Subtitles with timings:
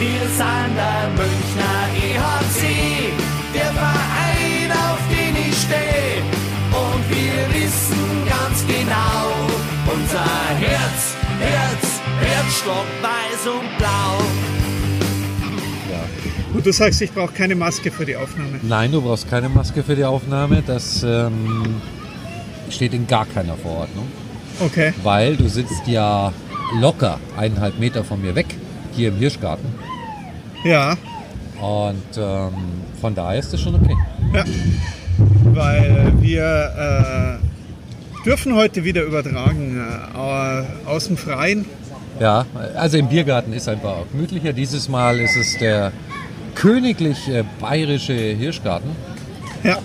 [0.00, 3.12] Wir sind der Münchner EHC,
[3.54, 6.24] der Verein, auf den ich stehe.
[6.72, 9.28] Und wir wissen ganz genau,
[9.92, 10.24] unser
[10.58, 14.24] Herz, Herz, Herzschlag weiß und blau.
[16.54, 18.58] Und du sagst, ich brauche keine Maske für die Aufnahme.
[18.62, 20.62] Nein, du brauchst keine Maske für die Aufnahme.
[20.66, 21.76] Das ähm,
[22.70, 24.06] steht in gar keiner Verordnung.
[24.60, 24.94] Okay.
[25.02, 26.32] Weil du sitzt ja
[26.80, 28.46] locker eineinhalb Meter von mir weg,
[28.94, 29.89] hier im Hirschgarten.
[30.64, 30.96] Ja,
[31.60, 32.52] Und ähm,
[33.00, 33.96] von daher ist das schon okay.
[34.34, 34.44] ja.
[35.52, 39.78] Weil wir äh, dürfen heute wieder übertragen
[40.14, 41.64] äh, aus dem Freien.
[42.18, 42.44] Ja,
[42.76, 44.52] also im Biergarten ist einfach auch gemütlicher.
[44.52, 45.92] Dieses Mal ist es der
[46.54, 48.90] königlich äh, bayerische Hirschgarten.
[49.62, 49.78] Ja,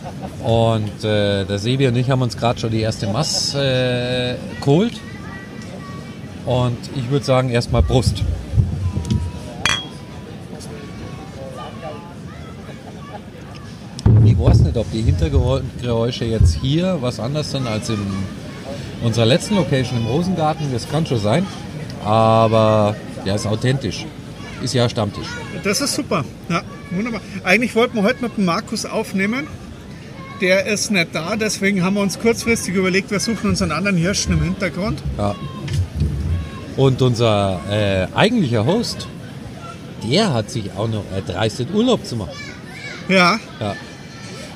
[0.43, 4.93] Und äh, der Sebi und ich haben uns gerade schon die erste Mass äh, geholt.
[6.45, 8.23] Und ich würde sagen, erstmal Brust.
[14.37, 17.99] Ich weiß nicht, ob die Hintergeräusche jetzt hier was anders sind als in
[19.03, 20.71] unserer letzten Location im Rosengarten.
[20.73, 21.45] Das kann schon sein.
[22.03, 24.05] Aber der ist authentisch.
[24.61, 25.27] Ist ja Stammtisch.
[25.63, 26.23] das ist super.
[26.49, 26.61] Ja,
[26.91, 27.21] wunderbar.
[27.43, 29.47] Eigentlich wollten wir heute mit dem Markus aufnehmen.
[30.41, 33.95] Der ist nicht da, deswegen haben wir uns kurzfristig überlegt, wir suchen uns einen anderen
[33.95, 35.01] Hirschen im Hintergrund.
[35.17, 35.33] Ja.
[36.75, 39.07] Und unser äh, eigentlicher Host,
[40.03, 42.33] der hat sich auch noch erdreistet, Urlaub zu machen.
[43.07, 43.75] Ja, Ja.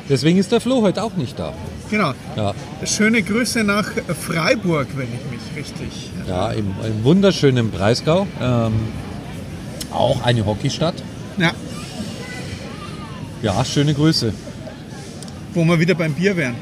[0.09, 1.53] Deswegen ist der Flo heute auch nicht da.
[1.89, 2.13] genau.
[2.35, 2.53] Ja,
[2.85, 3.85] Schöne Grüße nach
[4.19, 6.09] Freiburg, wenn ich mich richtig.
[6.27, 8.25] ja im, im wunderschönen Breisgau.
[8.41, 8.73] Ähm,
[9.93, 10.95] auch eine Hockeystadt.
[11.37, 11.51] Ja,
[13.41, 14.33] Ja, schöne Grüße.
[15.53, 16.55] wo wir wieder beim Bier wären.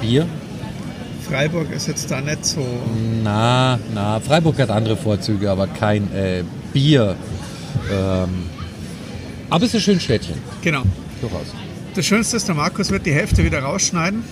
[0.00, 0.26] Bier?
[1.28, 2.64] Freiburg ist jetzt da nicht so.
[3.22, 7.14] Na, na, Freiburg hat andere Vorzüge, aber kein äh, Bier.
[7.92, 8.28] Ähm,
[9.48, 10.82] aber es ist ein schönes Städtchen, Genau.
[11.20, 11.46] durchaus.
[11.94, 14.22] Das Schönste ist, der Markus wird die Hälfte wieder rausschneiden.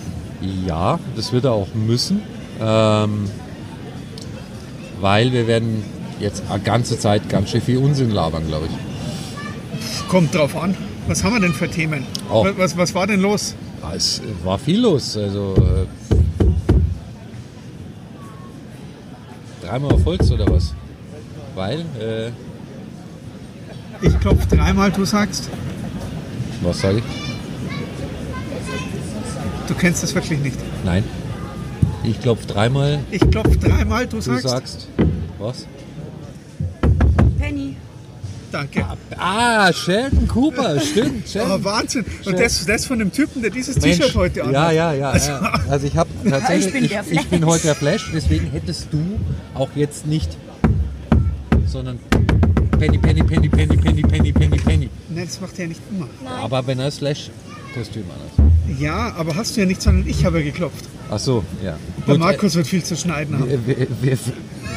[0.65, 2.21] Ja, das wird er auch müssen,
[2.61, 3.25] ähm,
[5.01, 5.83] weil wir werden
[6.19, 10.07] jetzt eine ganze Zeit ganz schön viel Unsinn labern, glaube ich.
[10.07, 10.75] Kommt drauf an.
[11.07, 12.05] Was haben wir denn für Themen?
[12.31, 12.45] Oh.
[12.57, 13.55] Was, was, war denn los?
[13.81, 16.45] Ja, Es war viel los, also äh,
[19.65, 20.73] dreimal auf Holz oder was?
[21.55, 22.31] Weil, äh,
[24.01, 25.49] Ich klopfe dreimal, du sagst.
[26.61, 27.28] was sage ich?
[29.69, 30.57] Du kennst das wirklich nicht.
[30.83, 31.03] Nein.
[32.03, 34.47] Ich klopfe dreimal, Ich klopfe dreimal, du du sagst.
[34.49, 34.87] sagst,
[35.37, 35.65] was?
[37.37, 37.75] Penny.
[38.51, 38.83] Danke.
[39.15, 41.63] Ah, Sheldon Cooper, stimmt, Aber Sheldon.
[41.63, 42.05] Wahnsinn.
[42.25, 44.53] Und das, das von dem Typen, der dieses T-Shirt heute anhat.
[44.53, 45.53] ja, ja, ja, Also, ja.
[45.69, 49.19] Also ich habe tatsächlich, Ich bin ich, ich bin heute der Flash, deswegen hättest du
[49.53, 50.35] auch jetzt nicht,
[51.67, 51.99] sondern
[52.79, 54.89] Penny, Penny, Penny, Penny, Penny, Penny, Penny, Penny.
[55.09, 56.07] Nein, das macht er nicht immer.
[56.41, 57.01] Aber wenn er das
[57.73, 58.79] Flash-Kostüm anhat.
[58.79, 60.85] Ja, aber hast du ja nicht, sondern ich habe geklopft.
[61.09, 61.75] Ach so, ja.
[62.07, 63.49] Der Gut, Markus wird viel zu schneiden haben.
[63.49, 64.17] äh, wir, wir,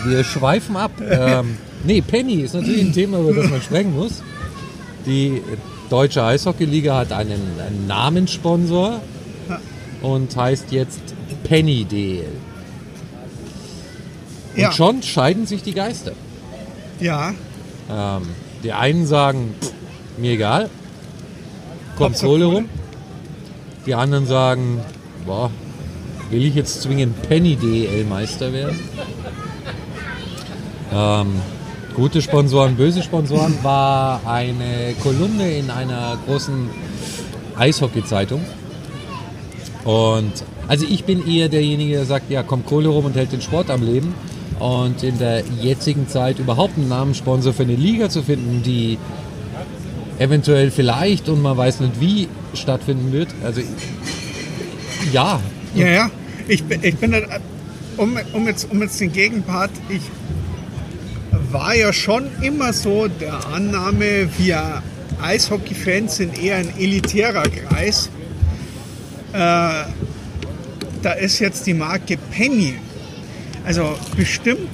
[0.07, 0.93] wir schweifen ab.
[1.01, 4.23] Ähm, nee, Penny ist natürlich ein Thema, über das man sprechen muss.
[5.07, 5.43] Die
[5.91, 9.01] deutsche Eishockeyliga hat einen, einen Namenssponsor
[10.01, 11.01] und heißt jetzt
[11.45, 12.25] Penny DL.
[14.55, 14.73] Und Ja.
[14.73, 16.13] schon scheiden sich die Geister.
[17.01, 17.35] Ja,
[17.91, 18.23] Ähm,
[18.63, 19.73] die einen sagen, pff,
[20.19, 20.71] mir egal,
[21.97, 22.45] kommt Kohle.
[22.47, 22.69] rum.
[23.87, 24.81] Die anderen sagen,
[25.27, 25.51] boah,
[26.31, 28.79] will ich jetzt zwingend Penny DEL Meister werden?
[30.95, 31.33] Ähm,
[31.95, 36.71] gute Sponsoren, böse Sponsoren war eine Kolumne in einer großen
[37.59, 38.45] Eishockey-Zeitung.
[39.85, 40.33] Und
[40.69, 43.69] also ich bin eher derjenige, der sagt, ja, kommt Kohle rum und hält den Sport
[43.69, 44.15] am Leben.
[44.61, 48.97] Und in der jetzigen Zeit überhaupt einen Namenssponsor für eine Liga zu finden, die
[50.23, 53.29] eventuell vielleicht und man weiß nicht wie stattfinden wird.
[53.45, 53.61] Also
[55.13, 55.41] ja,
[55.75, 56.11] ja, ja.
[56.49, 57.15] Ich ich bin
[57.97, 60.03] um, um, jetzt, um jetzt den Gegenpart, ich
[61.51, 64.83] war ja schon immer so der Annahme, wir
[65.21, 68.11] Eishockey-Fans sind eher ein elitärer Kreis.
[69.33, 69.39] Äh,
[71.03, 72.75] da ist jetzt die Marke Penny.
[73.65, 74.69] Also bestimmt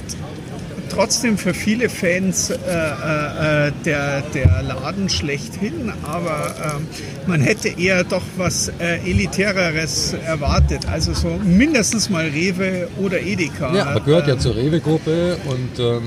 [0.89, 6.87] trotzdem für viele Fans äh, äh, äh, der, der Laden schlechthin, aber ähm,
[7.27, 10.87] man hätte eher doch was äh, Elitäreres erwartet.
[10.89, 13.75] Also so mindestens mal Rewe oder Edeka.
[13.75, 16.03] ja aber gehört ja Ähm, zur Rewe-Gruppe und ähm,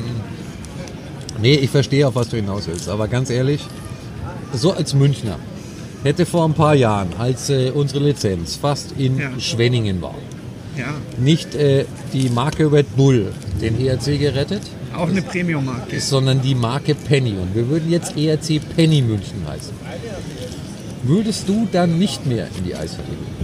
[1.41, 2.89] nee, ich verstehe, auf was du hinaus willst.
[2.89, 3.61] Aber ganz ehrlich,
[4.53, 5.37] so als Münchner
[6.03, 9.29] hätte vor ein paar Jahren, als äh, unsere Lizenz fast in Ja.
[9.39, 10.15] Schwenningen war,
[10.77, 14.61] Ja, Nicht äh, die Marke Red Bull, den ERC gerettet,
[14.95, 15.99] auch eine Premium-Marke.
[15.99, 17.31] sondern die Marke Penny.
[17.31, 19.73] Und wir würden jetzt ERC Penny München heißen.
[21.03, 23.41] Würdest du dann nicht mehr in die gehen?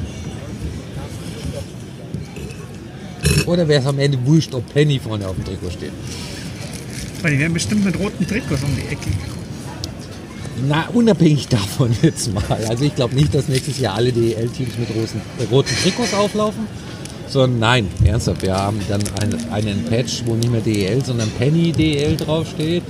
[3.45, 5.91] Oder wäre es am Ende wurscht, ob Penny vorne auf dem Trikot steht?
[7.21, 9.37] Weil die werden bestimmt mit roten Trikots um die Ecke gekommen.
[10.67, 12.43] Na, unabhängig davon jetzt mal.
[12.67, 16.67] Also ich glaube nicht, dass nächstes Jahr alle DEL-Teams mit roten, äh, roten Trikots auflaufen.
[17.27, 21.71] Sondern nein, ernsthaft, wir haben dann einen, einen Patch, wo nicht mehr DEL, sondern Penny
[21.71, 22.83] DEL draufsteht.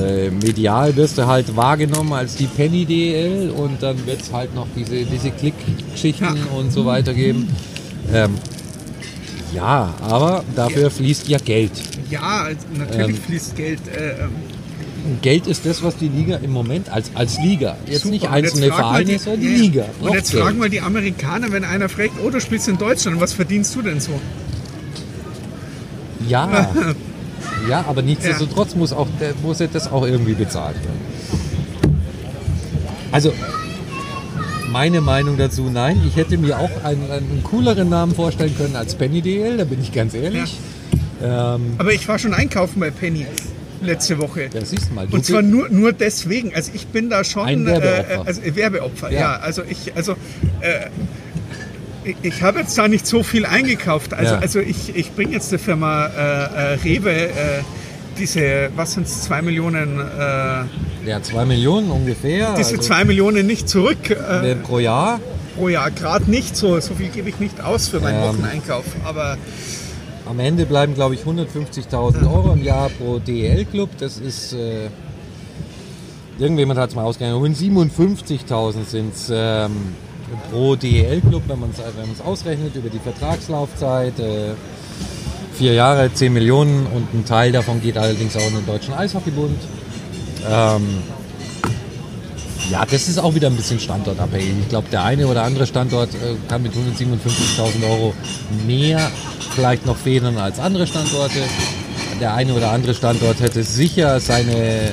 [0.00, 4.54] Äh, medial wirst du halt wahrgenommen als die Penny DEL und dann wird es halt
[4.54, 6.56] noch diese, diese Klick-Geschichten Ja.
[6.58, 7.48] und so weiter geben.
[8.12, 8.34] Ähm,
[9.54, 11.72] ja, aber dafür fließt ja Geld.
[12.10, 13.22] Ja, also natürlich Ähm.
[13.22, 13.80] fließt Geld.
[13.88, 14.30] Äh, ähm,
[15.20, 18.12] Geld ist das, was die Liga im Moment als, als Liga, jetzt super.
[18.12, 19.84] nicht einzelne jetzt Vereine, sondern die ja, Liga.
[20.00, 20.42] Und jetzt Geld.
[20.42, 23.82] fragen mal die Amerikaner, wenn einer fragt, oh, du spielst in Deutschland, was verdienst du
[23.82, 24.12] denn so?
[26.26, 26.70] Ja,
[27.68, 29.08] ja, aber nichtsdestotrotz muss, auch,
[29.42, 31.00] muss ja das auch irgendwie bezahlt werden.
[33.12, 33.32] Also,
[34.70, 38.94] meine Meinung dazu, nein, ich hätte mir auch einen, einen cooleren Namen vorstellen können als
[38.94, 40.58] Penny DL, da bin ich ganz ehrlich.
[41.22, 43.26] Ähm, Aber ich war schon einkaufen bei Penny
[43.84, 44.48] letzte Woche.
[44.52, 45.06] ja, siehst du mal.
[45.06, 46.54] du Und zwar nur, nur deswegen.
[46.54, 48.10] Also ich bin da schon Ein Werbeopfer.
[48.10, 49.10] Äh, also Werbeopfer.
[49.12, 49.20] Ja.
[49.20, 49.36] Ja.
[49.36, 50.12] also ich also
[50.60, 50.88] äh,
[52.04, 54.12] ich- ich habe jetzt da nicht so viel eingekauft.
[54.14, 54.40] Also Ja.
[54.40, 56.10] also ich, ich bringe jetzt der Firma äh,
[56.74, 57.30] äh, Rewe äh,
[58.18, 62.54] diese was sind es zwei Millionen äh, ja, zwei Millionen ungefähr.
[62.56, 65.20] diese also, zwei Millionen nicht zurück äh, pro Jahr.
[65.56, 65.90] pro Jahr.
[65.90, 68.28] Gerade nicht so so viel gebe ich nicht aus für meinen Ähm.
[68.28, 68.84] Wocheneinkauf.
[69.04, 69.36] Aber
[70.26, 73.90] Am Ende bleiben, glaube ich, 150.000 Euro im Jahr pro DEL-Club.
[73.98, 74.88] Das ist, äh,
[76.38, 79.94] irgendjemand hat es mal ausgerechnet, 57.000 sind es ähm,
[80.50, 84.18] pro DEL-Club, wenn man es ausrechnet über die Vertragslaufzeit.
[84.18, 84.54] Äh,
[85.54, 89.58] vier Jahre, 10 Millionen und ein Teil davon geht allerdings auch in den Deutschen Eishockeybund.
[90.50, 91.02] Ähm,
[92.70, 94.54] ja, das ist auch wieder ein bisschen standortabhängig.
[94.62, 98.14] Ich glaube, der eine oder andere Standort äh, kann mit 157.000 Euro
[98.66, 99.10] mehr
[99.54, 101.40] vielleicht noch federn als andere Standorte.
[102.20, 104.92] Der eine oder andere Standort hätte sicher seine,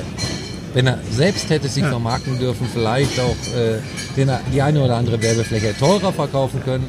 [0.74, 3.78] wenn er selbst hätte sich vermarkten dürfen, vielleicht auch äh,
[4.16, 6.88] den, die eine oder andere Werbefläche teurer verkaufen können.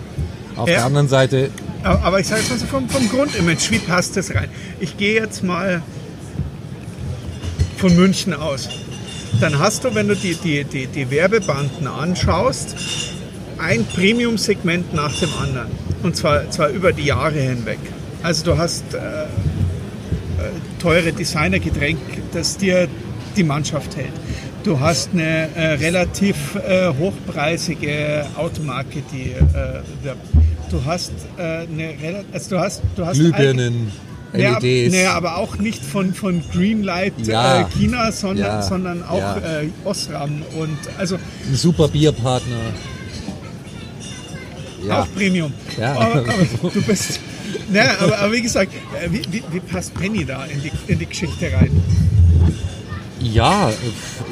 [0.55, 0.75] Auf Ja.
[0.75, 1.49] der anderen Seite,
[1.83, 4.49] Aber aber ich sage jetzt mal so vom, vom Grundimage, wie passt das rein?
[4.79, 5.81] Ich gehe jetzt mal
[7.77, 8.69] von München aus.
[9.39, 12.75] Dann hast du, wenn du die, die, die, die Werbebanden anschaust,
[13.57, 15.67] ein Premium-Segment nach dem anderen.
[16.01, 17.79] Und zwar, zwar über die Jahre hinweg.
[18.21, 19.27] Also du hast äh, äh,
[20.79, 21.99] teure Designergetränk,
[22.33, 22.87] das dir
[23.35, 24.13] die Mannschaft hält.
[24.63, 30.25] Du hast eine äh, relativ äh, hochpreisige Automarke, die äh, wirbt.
[30.71, 33.91] Du hast äh, eine also du hast du hast Glühbirnen,
[34.33, 34.93] LEDs.
[34.93, 37.61] naja, aber auch nicht von, von Greenlight Ja.
[37.61, 38.61] äh, China, sondern, Ja.
[38.61, 39.37] sondern auch Ja.
[39.37, 42.57] äh, Osram und also ein super Bierpartner.
[44.89, 45.53] Auch Premium.
[45.81, 47.19] Aber, aber du bist.
[47.71, 50.97] Naja, aber, aber wie gesagt, äh, wie, wie, wie passt Penny da in die, in
[50.99, 51.71] die Geschichte rein?
[53.21, 53.71] Ja,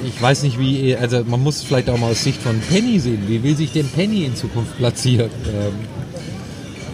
[0.06, 3.00] ich weiß nicht, wie, also man muss es vielleicht auch mal aus Sicht von Penny
[3.00, 3.24] sehen.
[3.28, 5.30] Wie will sich denn Penny in Zukunft platzieren?
[5.48, 5.74] Ähm,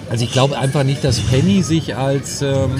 [0.09, 2.75] also ich glaube einfach nicht, dass Penny sich als ähm,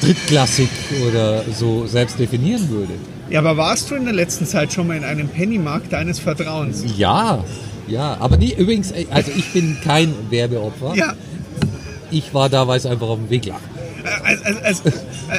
[0.00, 0.68] drittklassig
[1.08, 2.92] oder so selbst definieren würde.
[3.30, 6.84] Ja, aber warst du in der letzten Zeit schon mal in einem Pennymarkt deines Vertrauens?
[6.96, 7.44] Ja,
[7.86, 10.94] ja, aber nie, übrigens, äh, also ich bin kein Werbeopfer.
[10.94, 11.14] Ja,
[12.10, 13.60] Ich war da, weil es einfach auf dem Weg lag.
[14.24, 14.82] Also, also, also,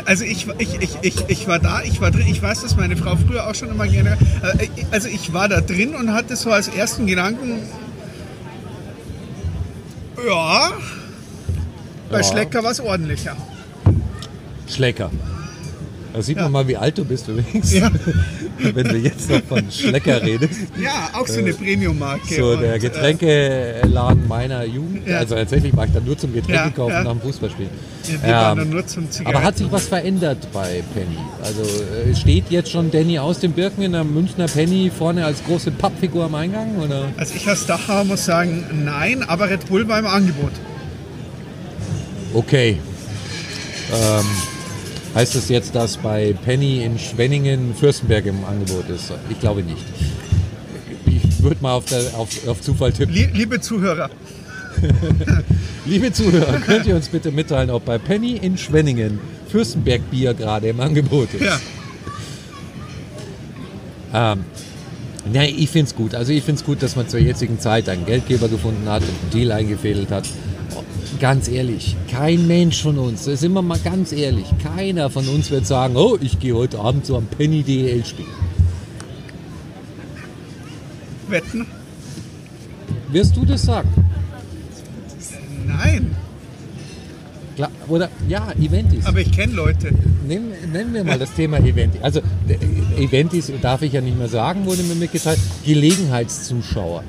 [0.06, 2.96] also ich, ich, ich, ich, ich war da, ich war drin, ich weiß, dass meine
[2.96, 4.18] Frau früher auch schon immer gerne,
[4.58, 7.60] äh, also ich war da drin und hatte so als ersten Gedanken,
[10.26, 10.74] ja,
[12.10, 12.24] bei Ja.
[12.24, 13.36] Schlecker war es ordentlicher.
[14.68, 15.12] Schlecker.
[16.14, 16.44] Da sieht Ja.
[16.44, 17.74] man mal, wie alt du bist übrigens.
[17.74, 17.90] Ja.
[18.60, 20.54] Wenn du jetzt noch von Schlecker redest.
[20.82, 22.36] Ja, auch so eine Premium-Marke.
[22.36, 25.08] So der äh, Getränkeladen meiner Jugend.
[25.08, 25.18] Ja.
[25.18, 27.68] Also tatsächlich war ich dann nur zum Getränke kaufen nach dem Fußballspiel.
[28.26, 29.36] Ja, Ähm, nur zum Zigaretten.
[29.38, 31.18] aber hat sich was verändert bei Penny?
[31.44, 35.44] Also äh, steht jetzt schon Danny aus dem Birken in der Münchner Penny vorne als
[35.44, 36.78] große Pappfigur am Eingang?
[36.78, 37.08] Oder?
[37.18, 40.52] Also ich als Dachauer muss sagen, nein, aber Red Bull war im Angebot.
[42.36, 42.78] Okay.
[43.92, 44.26] Ähm,
[45.16, 49.12] heißt das jetzt, dass bei Penny in Schwenningen Fürstenberg im Angebot ist?
[49.30, 49.84] Ich glaube nicht.
[51.06, 53.14] Ich würde mal auf, der, auf, auf Zufall tippen.
[53.14, 54.10] Lie liebe Zuhörer,
[55.86, 60.68] Liebe Zuhörer, könnt ihr uns bitte mitteilen, ob bei Penny in Schwenningen Fürstenberg Bier gerade
[60.70, 61.44] im Angebot ist?
[61.44, 61.60] ja,
[64.34, 64.46] Ähm,
[65.32, 66.16] Ja, ich finde es gut.
[66.16, 69.10] Also ich finde es gut, dass man zur jetzigen Zeit einen Geldgeber gefunden hat und
[69.10, 70.26] einen Deal eingefädelt hat.
[71.24, 75.52] Ganz ehrlich, kein Mensch von uns, das sind wir mal ganz ehrlich, keiner von uns
[75.52, 78.28] wird sagen, oh, ich gehe heute Abend zu einem Penny DL spielen.
[81.30, 81.66] Wetten?
[83.10, 83.88] Wirst du das sagen?
[85.66, 86.14] Nein.
[87.56, 89.06] Klar, oder ja, Eventis.
[89.06, 89.92] Aber ich kenne Leute.
[90.28, 92.02] Nehmen, nennen wir mal das Thema Eventis.
[92.04, 95.40] Also äh, Eventis darf ich ja nicht mehr sagen, wurde mir mitgeteilt.
[95.64, 97.06] Gelegenheitszuschauer.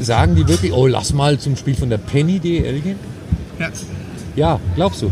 [0.00, 2.98] Sagen die wirklich, oh, lass mal zum Spiel von der Penny DL gehen?
[3.58, 3.68] Ja.
[4.34, 5.10] Ja, glaubst du?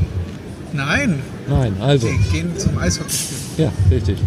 [0.73, 1.21] Nein.
[1.49, 2.09] Nein, also.
[2.09, 3.41] Die gehen zum Eishockey spielen.
[3.59, 4.19] Ja, richtig.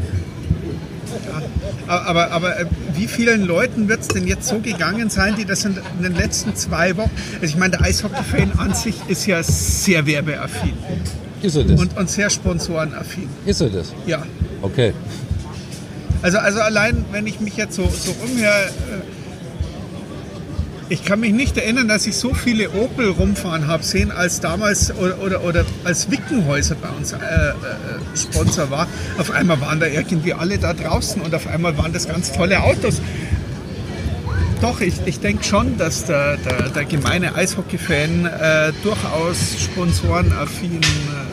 [1.87, 5.45] Aber, aber, aber äh, wie vielen Leuten wird es denn jetzt so gegangen sein, die
[5.45, 7.11] das in, in den letzten zwei Wochen.
[7.35, 10.73] Also ich meine, der Eishockey-Fan an sich ist ja sehr werbeaffin
[11.41, 11.79] Ist er das?
[11.79, 13.29] und, und sehr sponsorenaffin.
[13.45, 13.93] Ist er das?
[14.05, 14.23] Ja.
[14.61, 14.93] Okay.
[16.21, 18.96] Also, also allein, wenn ich mich jetzt so, so umhöre, äh,
[20.89, 24.93] ich kann mich nicht erinnern, dass ich so viele Opel rumfahren habe sehen, als damals
[24.95, 27.53] oder, oder, oder als Wickenhäuser bei uns äh, äh,
[28.15, 28.87] Sponsor war.
[29.17, 32.63] Auf einmal waren da irgendwie alle da draußen und auf einmal waren das ganz tolle
[32.63, 33.01] Autos.
[34.61, 41.27] Doch, ich, ich denke schon, dass der, der, der gemeine Eishockey-Fan äh, durchaus sponsorenaffin äh,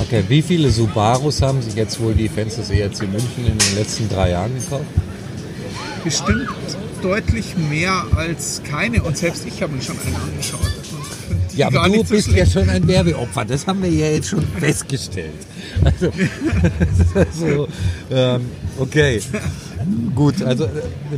[0.00, 3.76] Okay, wie viele Subarus haben sich jetzt wohl die Fans des ERC München in den
[3.76, 4.86] letzten drei Jahren gekauft?
[6.02, 6.48] bestimmt
[7.02, 9.02] deutlich mehr als keine.
[9.02, 10.60] Und selbst ich habe mir schon einen angeschaut.
[11.56, 12.52] Ja, aber du so bist ja schlecht.
[12.52, 15.32] schon ein Werbeopfer, das haben wir ja jetzt schon festgestellt.
[15.84, 16.10] Also,
[17.14, 17.68] also
[18.10, 18.46] ähm,
[18.78, 19.20] okay.
[20.14, 20.68] Gut, also äh,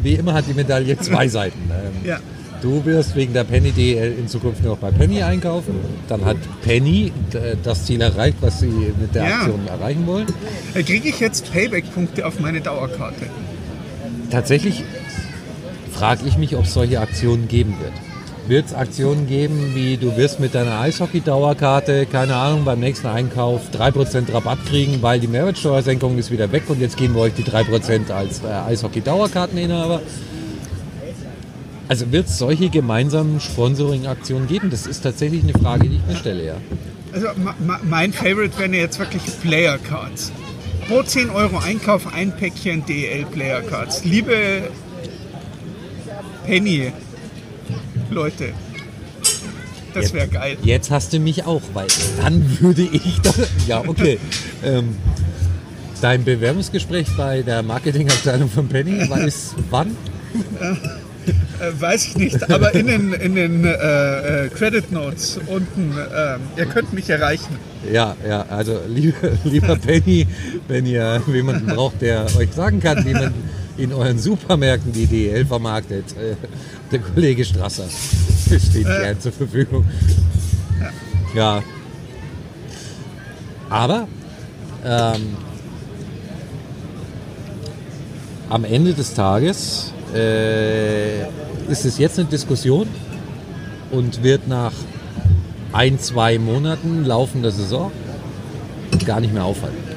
[0.03, 1.59] wie immer hat die Medaille zwei Seiten.
[1.71, 2.19] Ähm, Ja.
[2.63, 5.75] Du wirst wegen der Penny DL in Zukunft nur noch bei Penny einkaufen.
[6.09, 7.13] Dann hat Penny
[7.65, 8.69] das Ziel erreicht, was sie
[9.01, 9.37] mit der Ja.
[9.41, 10.27] Aktion erreichen wollen.
[10.75, 13.27] Äh, Kriege ich jetzt Payback-Punkte auf meine Dauerkarte?
[14.31, 14.85] Tatsächlich
[16.03, 17.93] frage ich mich, ob es solche Aktionen geben wird.
[18.49, 23.71] Wird es Aktionen geben, wie du wirst mit deiner Eishockey-Dauerkarte, keine Ahnung, beim nächsten Einkauf
[23.73, 27.45] 3% Rabatt kriegen, weil die Mehrwertsteuersenkung ist wieder weg und jetzt geben wir euch die
[27.45, 30.03] 3% als äh, Eishockey-Dauerkarteninhaber.
[31.87, 34.71] Also wird es solche gemeinsamen Sponsoring-Aktionen geben?
[34.71, 36.55] Das ist tatsächlich eine Frage, die ich mir stelle, ja.
[37.13, 37.29] Also
[37.85, 40.33] mein Favorite wären jetzt wirklich Player Cards.
[40.89, 44.05] Pro 10 Euro Einkauf ein Päckchen DL Player Cards.
[44.05, 44.63] Liebe
[46.47, 46.93] Penny,
[48.11, 48.53] Leute,
[49.95, 50.57] das wäre geil.
[50.63, 51.87] Jetzt hast du mich auch, weil
[52.21, 53.49] dann würde ich das.
[53.67, 54.19] Ja, okay.
[54.65, 54.97] ähm,
[56.01, 59.97] dein Bewerbungsgespräch bei der Marketingabteilung von Penny weiß wann?
[61.61, 66.39] Äh, weiß ich nicht, aber in den, in den äh, äh, Credit Notes unten, äh,
[66.59, 67.57] ihr könnt mich erreichen.
[67.91, 70.27] Ja, ja, also lieber, lieber Penny,
[70.67, 73.33] wenn ihr jemanden braucht, der euch sagen kann, wie man
[73.77, 76.37] in euren Supermärkten die DL vermarktet, äh,
[76.91, 79.85] der Kollege Strasser steht gern zur Verfügung.
[81.35, 81.63] Ja.
[83.71, 84.07] Aber
[84.85, 85.37] ähm,
[88.51, 91.23] am Ende des Tages äh,
[91.71, 92.87] ist es jetzt eine Diskussion
[93.91, 94.73] und wird nach
[95.73, 97.91] ein, zwei Monaten laufender Saison
[99.07, 99.92] gar nicht mehr aufhalten.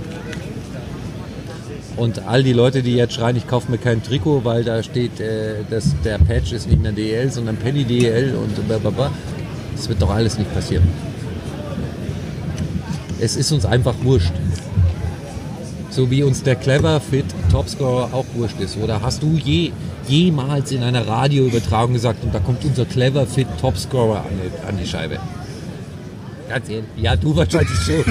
[1.97, 5.19] Und all die Leute, die jetzt schreien, ich kaufe mir kein Trikot, weil da steht,
[5.19, 9.11] äh, dass der Patch ist nicht mehr DL, sondern Penny DL und blablabla,
[9.75, 10.87] das wird doch alles nicht passieren.
[13.19, 14.33] Es ist uns einfach wurscht.
[15.89, 18.75] So wie uns der Clever Fit Topscorer auch wurscht ist.
[18.75, 19.71] Oder hast du je,
[20.09, 24.77] jemals in einer Radioübertragung gesagt, und da kommt unser Clever Fit Topscorer an die, an
[24.77, 25.17] die Scheibe?
[26.49, 26.85] Ganz ehrlich.
[26.97, 28.03] Ja, du wahrscheinlich schon.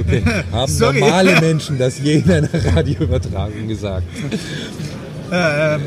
[0.00, 0.22] okay.
[0.50, 1.00] Haben Sorry.
[1.00, 4.06] normale Menschen das je in einer Radioübertragung gesagt?
[5.30, 5.82] Ähm,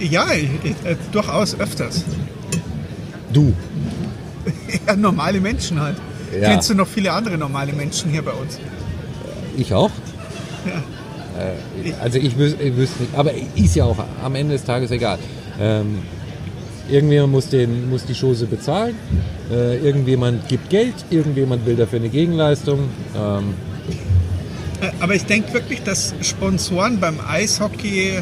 [0.00, 0.46] ja, äh,
[1.12, 2.04] durchaus öfters.
[3.32, 3.54] Du.
[4.86, 5.96] Ja, normale Menschen halt.
[6.32, 6.50] Ja.
[6.50, 8.58] Kennst du noch viele andere normale Menschen hier bei uns?
[9.56, 9.90] Ich auch?
[10.64, 10.82] Ja.
[11.38, 14.90] Äh, also ich, wüs ich wüsste nicht, aber ist ja auch am Ende des Tages
[14.90, 15.18] egal.
[15.60, 15.98] Ähm,
[16.90, 18.94] irgendjemand muss, den, muss die Chose bezahlen,
[19.50, 22.80] äh, irgendjemand gibt Geld, irgendjemand will dafür eine Gegenleistung.
[23.16, 23.54] Ähm,
[24.80, 28.20] Äh, Aber ich denke wirklich, dass Sponsoren beim Eishockey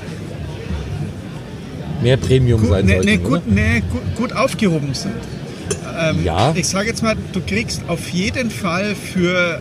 [2.02, 5.14] mehr Premium gut, sein ne, sollten, ne, gut, ne, gut, gut aufgehoben sind.
[5.98, 6.52] Ähm, Ja.
[6.54, 9.60] Ich sage jetzt mal, du kriegst auf jeden Fall für,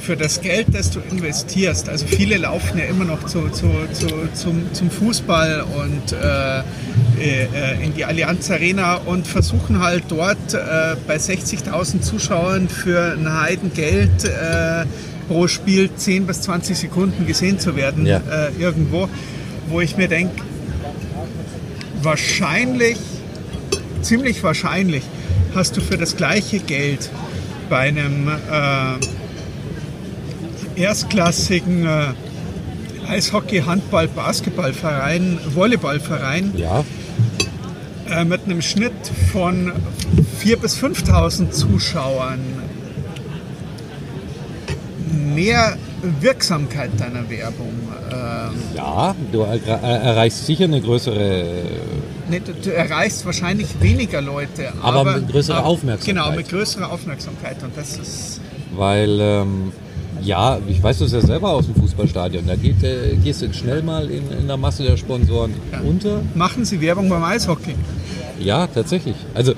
[0.00, 4.06] für das Geld, das du investierst, also viele laufen ja immer noch zu, zu, zu,
[4.34, 6.62] zum, zum Fußball und äh,
[7.84, 14.24] in die Allianz Arena und versuchen halt dort äh, bei 60.000 Zuschauern für ein Heidengeld
[14.24, 14.84] äh,
[15.28, 18.18] pro Spiel 10 bis 20 Sekunden gesehen zu werden Ja.
[18.18, 19.08] äh, irgendwo,
[19.68, 20.42] wo ich mir denke,
[22.02, 22.96] wahrscheinlich,
[24.02, 25.02] ziemlich wahrscheinlich,
[25.54, 27.10] hast du für das gleiche Geld
[27.68, 28.96] bei einem äh,
[30.80, 36.84] erstklassigen äh, Eishockey, Handball, Basketballverein, Volleyballverein Ja,
[38.10, 38.92] äh, mit einem Schnitt
[39.32, 39.72] von
[40.42, 42.40] 4.000 bis 5.000 Zuschauern
[45.34, 45.76] mehr
[46.20, 47.72] Wirksamkeit deiner Werbung.
[48.10, 51.52] Ähm, ja, du er er erreichst sicher eine größere.
[52.28, 56.24] nee, du, du erreichst wahrscheinlich weniger Leute, Aber aber, mit größerer Aufmerksamkeit.
[56.24, 57.62] Genau, mit größerer Aufmerksamkeit.
[57.62, 58.40] Und das ist
[58.74, 59.72] Weil, ähm,
[60.22, 62.46] ja, ich weiß das ja selber aus dem Fußballstadion.
[62.46, 65.52] Da geht, äh, gehst du schnell mal in, in der Masse der Sponsoren
[65.86, 66.20] unter.
[66.34, 67.74] machen sie Werbung beim Eishockey.
[68.40, 69.16] Ja, tatsächlich.
[69.34, 69.54] Also,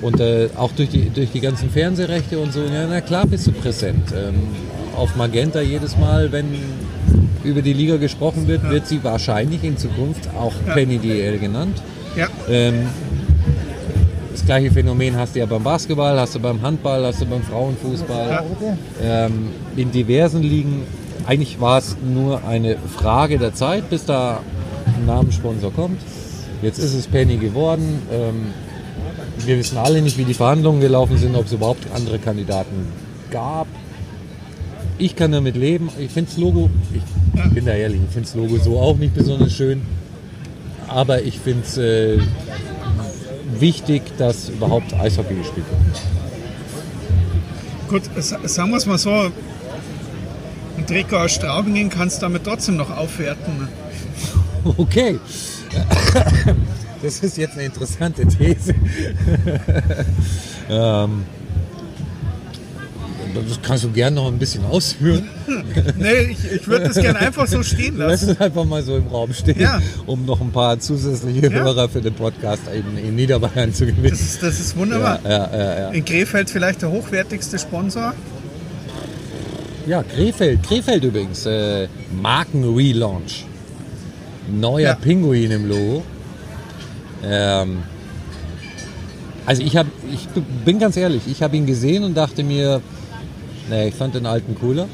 [0.00, 3.46] und äh, auch durch die, durch die ganzen Fernsehrechte und so, ja, na klar bist
[3.46, 4.12] du präsent.
[4.16, 4.34] Ähm,
[4.96, 6.46] auf Magenta jedes Mal, wenn
[7.44, 11.82] über die Liga gesprochen wird, wird sie wahrscheinlich in Zukunft auch Penny DL genannt.
[12.16, 12.86] Ja, Ähm,
[14.38, 17.42] das gleiche Phänomen hast du ja beim Basketball, hast du beim Handball, hast du beim
[17.42, 18.44] Frauenfußball,
[19.02, 20.82] ähm, in diversen Ligen.
[21.26, 24.40] Eigentlich war es nur eine Frage der Zeit, bis da
[24.86, 26.00] ein Namenssponsor kommt.
[26.62, 28.00] Jetzt ist es Penny geworden.
[28.12, 28.46] Ähm,
[29.44, 32.86] wir wissen alle nicht, wie die Verhandlungen gelaufen sind, ob es überhaupt andere Kandidaten
[33.30, 33.66] gab.
[34.98, 35.90] Ich kann damit leben.
[35.98, 39.14] Ich finde das Logo, ich bin da ehrlich, ich finde das Logo so auch nicht
[39.14, 39.82] besonders schön.
[40.86, 42.18] Aber ich finde es äh,
[43.58, 46.00] wichtig, dass überhaupt Eishockey gespielt wird.
[47.88, 49.30] gut, sa- sagen wir es mal so.
[50.76, 53.68] Ein Trikot aus Straubingen kannst du damit trotzdem noch aufwerten.
[54.76, 55.18] Okay.
[57.00, 58.74] Das ist jetzt eine interessante These.
[60.68, 61.24] ähm,
[63.34, 65.28] das kannst du gerne noch ein bisschen ausführen.
[65.96, 68.30] Nee, ich, ich würde das gerne einfach so stehen Lass lassen.
[68.32, 69.80] es einfach mal so im Raum stehen, Ja.
[70.06, 71.50] um noch ein paar zusätzliche Ja.
[71.50, 74.10] Hörer für den Podcast in, in Niederbayern zu gewinnen.
[74.10, 75.18] Das ist, das ist wunderbar.
[75.24, 75.88] Ja.
[75.90, 78.12] In Krefeld vielleicht der hochwertigste Sponsor.
[79.86, 81.46] ja, Krefeld, Krefeld übrigens.
[81.46, 81.88] Äh,
[82.20, 83.44] Marken-Relaunch.
[84.50, 84.94] Neuer.
[84.94, 86.02] Pinguin im Logo.
[87.24, 87.78] Ähm,
[89.46, 90.28] also ich, hab, ich
[90.64, 92.80] bin ganz ehrlich, ich habe ihn gesehen und dachte mir,
[93.70, 94.86] nee, ich fand den alten cooler.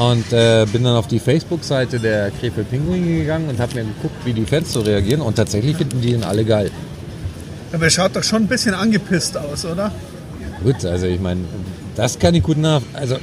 [0.00, 4.16] Und äh, bin dann auf die Facebook-Seite der Krefeld Pinguin gegangen und habe mir geguckt,
[4.24, 5.20] wie die Fans so reagieren.
[5.20, 6.70] Und tatsächlich finden die ihn alle geil.
[7.72, 9.92] Aber er schaut doch schon ein bisschen angepisst aus, oder?
[10.64, 11.42] Gut, also ich meine,
[11.94, 12.82] das kann ich gut nach.
[12.94, 13.16] Also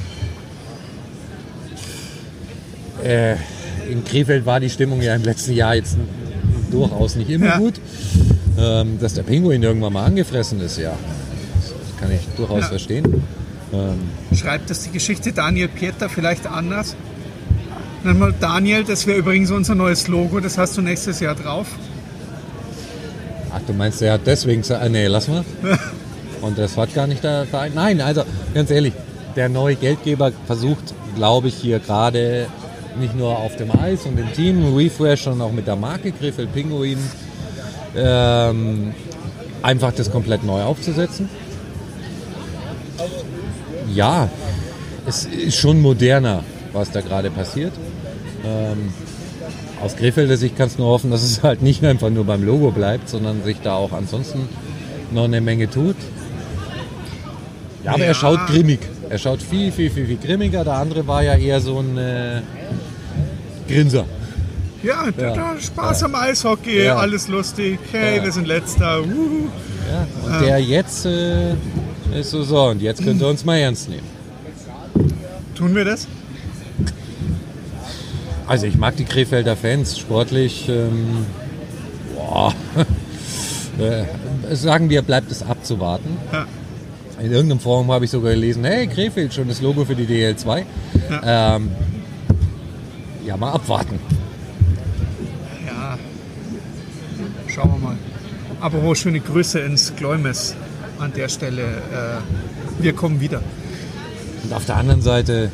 [3.04, 3.34] äh,
[3.90, 5.96] in Krefeld war die Stimmung ja im letzten Jahr jetzt
[6.70, 7.58] durchaus nicht immer Ja.
[7.58, 7.74] gut.
[8.56, 12.68] Ähm, dass der Pinguin irgendwann mal angefressen ist, ja, das kann ich durchaus Ja.
[12.68, 13.22] verstehen.
[13.74, 16.96] Ähm, Schreibt das die Geschichte Daniel Pieter vielleicht anders?
[18.04, 21.66] Nenn mal Daniel, das wäre übrigens unser neues Logo, das hast du nächstes Jahr drauf.
[23.52, 25.44] ach, du meinst, er hat deswegen gesagt, nee, lass mal.
[26.42, 27.72] Und das hat gar nicht der Verein.
[27.74, 28.92] Nein, also ganz ehrlich,
[29.34, 32.46] der neue Geldgeber versucht, glaube ich, hier gerade
[32.98, 36.52] nicht nur auf dem Eis und im Team Refresh, sondern auch mit der Marke Krefeld
[36.52, 36.98] Pinguin
[37.96, 38.94] ähm,
[39.62, 41.28] einfach das komplett neu aufzusetzen.
[43.94, 44.28] Ja,
[45.06, 47.72] es ist schon moderner, was da gerade passiert.
[48.44, 48.92] Ähm,
[49.82, 52.70] aus Krefelder Sicht kannst du nur hoffen, dass es halt nicht einfach nur beim Logo
[52.70, 54.48] bleibt, sondern sich da auch ansonsten
[55.12, 55.96] noch eine Menge tut.
[57.84, 58.06] Ja, aber Ja.
[58.06, 58.80] er schaut grimmig.
[59.10, 60.64] Er schaut viel, viel, viel, viel grimmiger.
[60.64, 62.40] Der andere war ja eher so ein äh,
[63.68, 64.06] Grinser.
[64.82, 65.54] Ja, Ja.
[65.60, 66.96] Spaß am Eishockey, Ja.
[66.96, 67.78] alles lustig.
[67.92, 68.24] Hey, Ja.
[68.24, 69.00] wir sind letzter.
[69.02, 71.52] Ja, und der jetzt äh,
[72.14, 74.06] ist so, so, und jetzt könnt ihr uns mal ernst nehmen.
[75.54, 76.06] Tun wir das?
[78.46, 80.68] Also ich mag die Krefelder Fans sportlich.
[80.68, 81.26] Ähm,
[82.14, 82.54] boah,
[83.78, 86.16] äh, sagen wir, bleibt es abzuwarten.
[86.32, 86.46] Ja.
[87.20, 90.64] In irgendeinem Forum habe ich sogar gelesen, hey, Krefeld, schon das Logo für die DL2.
[91.10, 91.70] Ja, ähm,
[93.24, 93.98] ja mal abwarten.
[95.66, 95.98] Ja.
[97.48, 97.96] Schauen wir mal.
[98.60, 100.54] Aber oh, schöne Grüße ins Gläumes
[101.04, 101.62] an der Stelle.
[101.62, 103.40] Äh, wir kommen wieder.
[104.42, 105.50] Und auf der anderen Seite,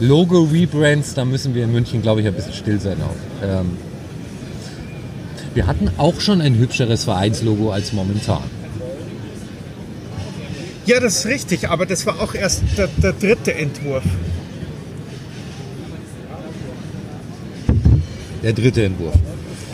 [0.00, 3.46] Logo-Rebrands, da müssen wir in München, glaube ich, ein bisschen still sein auch.
[3.46, 3.76] Ähm,
[5.54, 8.42] wir hatten auch schon ein hübscheres Vereinslogo als momentan.
[10.86, 14.02] Ja, das ist richtig, aber das war auch erst der, der dritte Entwurf.
[18.42, 19.14] Der dritte Entwurf.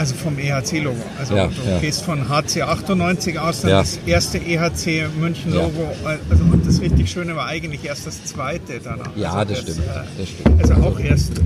[0.01, 0.97] Also vom EHC-Logo.
[1.19, 1.79] Also Ja, du ja.
[1.79, 3.79] gehst von HC 98 aus, dann Ja.
[3.81, 5.91] das erste EHC München-Logo.
[6.05, 9.11] Also, und das richtig Schöne war eigentlich erst das zweite danach.
[9.15, 9.79] Ja, also das stimmt.
[9.81, 9.83] äh,
[10.19, 10.63] Das stimmt.
[10.63, 11.43] Also auch erst äh,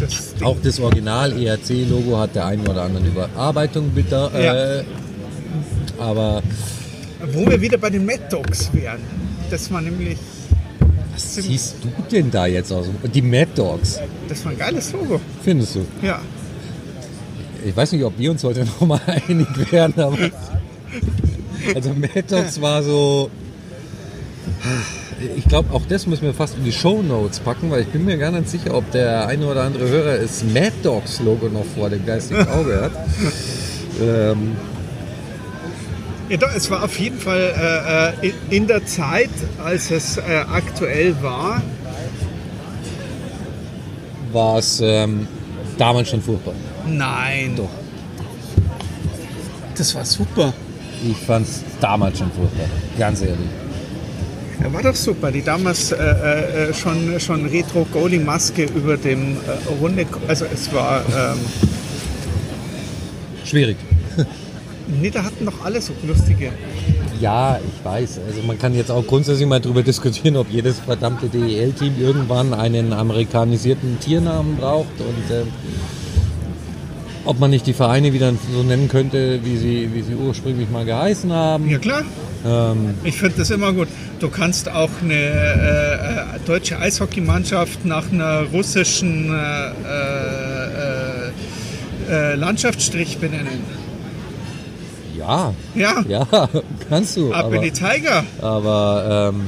[0.00, 0.46] das Ding.
[0.46, 4.30] Auch das Original ERC-Logo hat der einen oder anderen Überarbeitung bitte.
[5.98, 6.42] Äh, aber
[7.34, 9.00] Wo wir wieder bei den Mad Dogs wären.
[9.50, 10.16] Das war nämlich,
[11.12, 12.86] was siehst du denn da jetzt aus?
[13.12, 15.20] Die Mad Dogs, das war ein geiles Logo.
[15.44, 15.84] findest du?
[16.02, 16.18] Ja.
[17.64, 20.16] Ich weiß nicht, ob wir uns heute noch mal einig werden, aber
[21.74, 23.30] also Mad Dogs war so.
[25.36, 28.04] Ich glaube, auch das müssen wir fast in die Show Notes packen, weil ich bin
[28.06, 31.64] mir gar nicht sicher, ob der eine oder andere Hörer das Mad Dogs Logo noch
[31.76, 32.92] vor dem geistigen Auge hat.
[34.02, 34.56] ähm,
[36.30, 39.28] Ja, doch, es war auf jeden Fall äh, äh, in- in der Zeit,
[39.62, 40.20] als es äh,
[40.50, 41.60] aktuell war,
[44.32, 45.26] war es ähm,
[45.76, 46.54] damals schon furchtbar.
[46.86, 47.54] Nein.
[47.56, 47.68] Doch.
[49.76, 50.52] Das war super.
[51.08, 52.66] Ich fand es damals schon furchtbar,
[52.98, 53.48] ganz ehrlich.
[54.62, 55.32] Ja, war doch super.
[55.32, 60.06] Die damals äh, äh, schon, schon Retro-Goalie-Maske über dem äh, Runde.
[60.28, 61.00] Also es war.
[61.00, 61.38] Ähm,
[63.44, 63.78] Schwierig.
[65.00, 66.52] nee, da hatten doch alle so lustige.
[67.20, 68.20] Ja, ich weiß.
[68.26, 72.92] Also man kann jetzt auch grundsätzlich mal darüber diskutieren, ob jedes verdammte DEL-Team irgendwann einen
[72.92, 75.48] amerikanisierten Tiernamen braucht und ähm,
[77.24, 80.84] ob man nicht die Vereine wieder so nennen könnte, wie sie, wie sie ursprünglich mal
[80.84, 81.68] geheißen haben.
[81.68, 82.02] Ja klar.
[82.46, 83.88] Ähm, Ich finde das immer gut.
[84.20, 91.30] Du kannst auch eine äh, äh, deutsche Eishockeymannschaft nach einer russischen äh, äh,
[92.10, 93.60] äh, Landschaftsstrich benennen.
[95.16, 96.26] ja, Ja, ja,
[96.88, 97.32] kannst du.
[97.32, 98.24] ab aber, in die Tiger.
[98.40, 99.40] Aber ähm,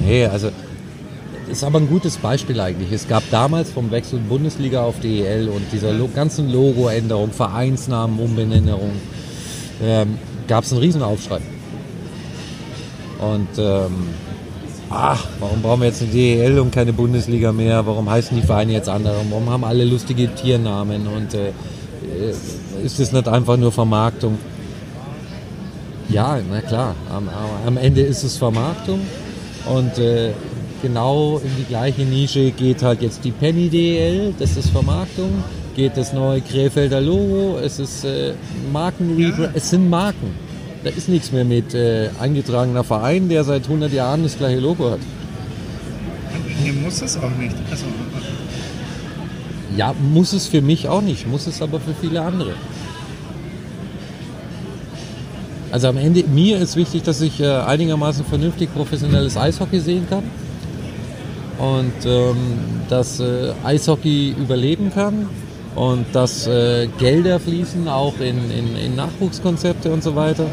[0.00, 0.50] nee, also
[1.50, 2.92] ist aber ein gutes Beispiel eigentlich.
[2.92, 8.90] Es gab damals vom Wechsel Bundesliga auf DEL und dieser ganzen Logoänderung, Vereinsnamen, Umbenennung,
[9.82, 11.40] ähm, gab es einen Riesenaufschrei.
[13.20, 14.08] Und ähm,
[14.90, 17.84] ach, warum brauchen wir jetzt eine DEL und keine Bundesliga mehr?
[17.86, 19.16] Warum heißen die Vereine jetzt andere?
[19.28, 21.06] Warum haben alle lustige Tiernamen?
[21.06, 24.38] Und äh, äh, ist das nicht einfach nur Vermarktung?
[26.08, 26.94] Ja, na klar.
[27.10, 29.00] Am, am- am Ende ist es Vermarktung
[29.66, 30.30] und äh,
[30.82, 35.30] genau in die gleiche Nische geht halt jetzt die Penny DL, das ist Vermarktung,
[35.76, 38.34] geht das neue Krefelder Logo, es ist äh,
[38.72, 39.50] Marken, Ja.
[39.54, 40.34] es sind Marken.
[40.82, 44.90] Da ist nichts mehr mit äh, eingetragener Verein, der seit 100 Jahren das gleiche Logo
[44.90, 45.00] hat.
[46.62, 47.54] Nee, muss es auch nicht.
[47.70, 47.84] Also,
[49.76, 52.52] Ja, muss es für mich auch nicht, muss es aber für viele andere.
[55.70, 60.24] Also am Ende, mir ist wichtig, dass ich äh, einigermaßen vernünftig professionelles Eishockey sehen kann
[61.58, 62.36] und ähm,
[62.88, 65.28] dass äh, Eishockey überleben kann
[65.74, 70.46] und dass äh, Gelder fließen auch in, in, in Nachwuchskonzepte und so weiter.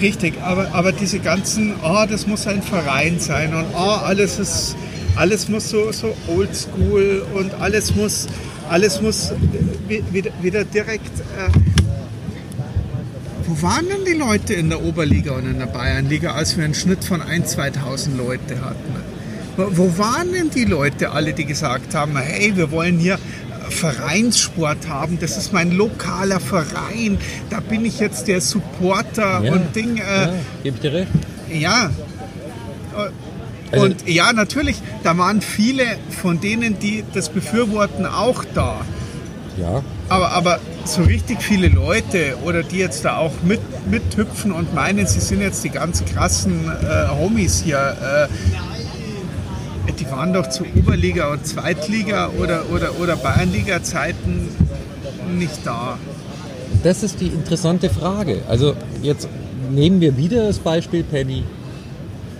[0.00, 4.76] Richtig, aber, aber diese ganzen, oh, das muss ein Verein sein und oh, alles ist,
[5.16, 8.26] alles muss so, so oldschool und alles muss,
[8.70, 9.32] alles muss
[9.88, 11.20] wi- wieder, wieder direkt.
[11.20, 11.50] Äh,
[13.46, 16.72] wo waren denn die Leute in der Oberliga und in der Bayernliga, als wir einen
[16.74, 18.94] Schnitt von 1.000, 2.000 Leute hatten?
[19.56, 24.88] Wo, waren denn die Leute alle, die gesagt haben, hey, wir wollen hier äh, Vereinssport
[24.88, 27.18] haben, das ist mein lokaler Verein,
[27.50, 29.98] da bin ich jetzt der Supporter und Ding.
[29.98, 30.28] Äh,
[30.64, 31.08] ja, dir recht.
[31.52, 31.90] ja.
[33.72, 35.84] Also- Und ja, natürlich, da waren viele
[36.22, 38.80] von denen, die das befürworten, auch da.
[39.56, 44.74] Ja, Aber, aber so richtig viele Leute oder die jetzt da auch mit, mithüpfen und
[44.74, 48.54] meinen, sie sind jetzt die ganz krassen äh, Homies hier, äh,
[49.92, 54.48] die waren doch zu Oberliga und Zweitliga oder, oder, oder Bayernliga-Zeiten
[55.38, 55.98] nicht da.
[56.82, 58.42] Das ist die interessante Frage.
[58.48, 59.28] Also jetzt
[59.70, 61.44] nehmen wir wieder das Beispiel Penny.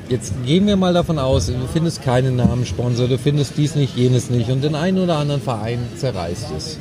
[0.09, 4.29] Jetzt gehen wir mal davon aus, du findest keinen Namenssponsor, du findest dies nicht, jenes
[4.29, 6.79] nicht und den einen oder anderen Verein zerreißt es.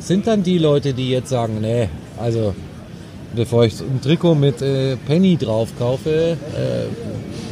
[0.00, 1.88] Sind dann die Leute, die jetzt sagen, nee,
[2.18, 2.54] also
[3.36, 6.86] bevor ich ein Trikot mit äh, Penny drauf kaufe, äh,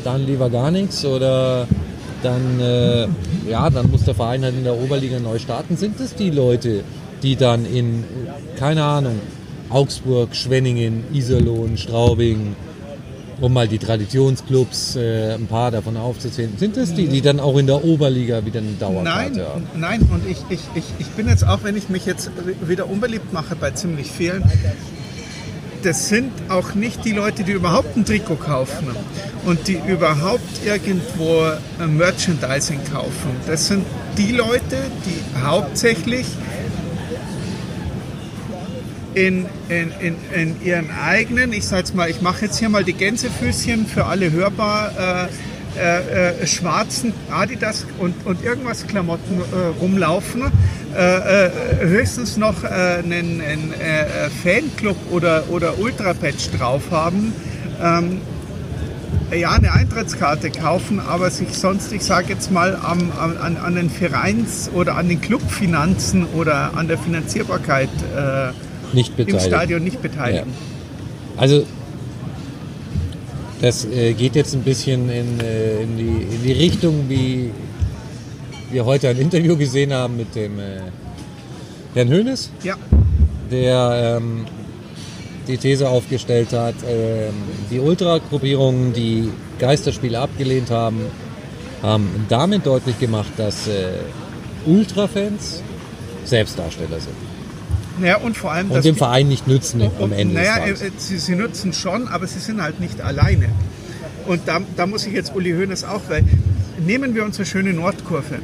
[0.03, 1.69] dann lieber gar nichts oder
[2.25, 3.07] dann, äh,
[3.49, 5.77] ja, dann muss der Verein halt in der Oberliga neu starten.
[5.77, 6.83] Sind es die Leute,
[7.23, 8.05] die dann in,
[8.57, 9.21] keine Ahnung,
[9.71, 12.55] Augsburg, Schwenningen, Iserlohn, Straubing,
[13.41, 17.57] um mal die Traditionsclubs, äh, ein paar davon aufzuzählen, sind es die, die dann auch
[17.59, 19.63] in der Oberliga wieder eine Dauerkarte Nein, haben?
[19.77, 22.31] nein, und ich, ich, ich, ich bin jetzt auch, wenn ich mich jetzt
[22.67, 24.45] wieder unbeliebt mache bei ziemlich vielen,
[25.85, 28.89] das sind auch nicht die Leute, die überhaupt ein Trikot kaufen
[29.45, 33.37] und die überhaupt irgendwo äh, Merchandising kaufen.
[33.47, 33.85] Das sind
[34.17, 36.27] die Leute, die hauptsächlich
[39.15, 42.83] in, in, in, in ihren eigenen, ich sage jetzt mal, ich mache jetzt hier mal
[42.83, 45.29] die Gänsefüßchen für alle hörbar, äh,
[45.77, 50.45] äh, äh, schwarzen Adidas und, und irgendwas Klamotten äh, rumlaufen,
[50.97, 53.75] äh, äh, höchstens noch einen, einen
[54.43, 57.33] Fanclub oder, oder Ultra-Patch drauf haben.
[57.83, 58.21] Ähm,
[59.33, 63.91] ja, eine Eintrittskarte kaufen, aber sich sonst, ich sage jetzt mal, am, an, an den
[63.91, 70.51] Vereins- oder an den Clubfinanzen oder an der Finanzierbarkeit äh, im Stadion nicht beteiligen.
[70.51, 71.41] Ja.
[71.41, 71.67] Also
[73.65, 77.51] das äh, geht jetzt ein bisschen in, äh, in, die, in, die, Richtung, wie
[78.71, 80.81] wir heute ein Interview gesehen haben mit dem äh,
[81.95, 82.77] Herrn Hönes, ja.
[83.51, 84.45] der ähm,
[85.49, 87.31] die These aufgestellt hat, äh,
[87.71, 91.01] die Ultra-Gruppierungen, die Geisterspiele abgelehnt haben,
[91.81, 93.93] haben damit deutlich gemacht, dass äh,
[94.67, 95.63] Ultra-Fans
[96.27, 97.34] Selbstdarsteller sind.
[97.99, 100.35] Naja, und vor allem, und dem Verein nicht nützen am Ende.
[100.35, 103.49] Naja, äh, sie, sie nützen schon, aber sie sind halt nicht alleine.
[104.27, 106.25] Und da, da muss ich jetzt Uli Hoeneß auch, weil
[106.85, 108.39] nehmen wir unsere schöne Nordkurve.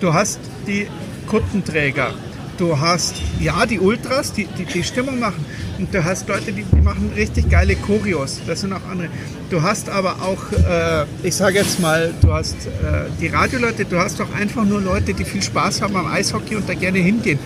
[0.00, 0.86] Du hast die
[1.26, 2.12] Kuttenträger,
[2.58, 5.44] du hast ja die Ultras, die, die, die Stimmung machen.
[5.78, 8.40] Und du hast Leute, die, die machen richtig geile Choreos.
[8.46, 9.08] Das sind auch andere.
[9.50, 13.98] Du hast aber auch, äh, ich sage jetzt mal, du hast äh, die Radioleute, du
[13.98, 17.38] hast doch einfach nur Leute, die viel Spaß haben am Eishockey und da gerne hingehen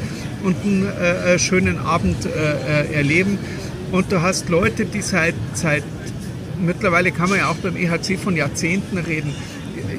[0.46, 3.38] und einen äh, äh schönen Abend äh, äh, erleben.
[3.90, 5.82] Und du hast Leute, die seit, seit,
[6.60, 9.34] mittlerweile kann man ja auch beim EHC von Jahrzehnten reden,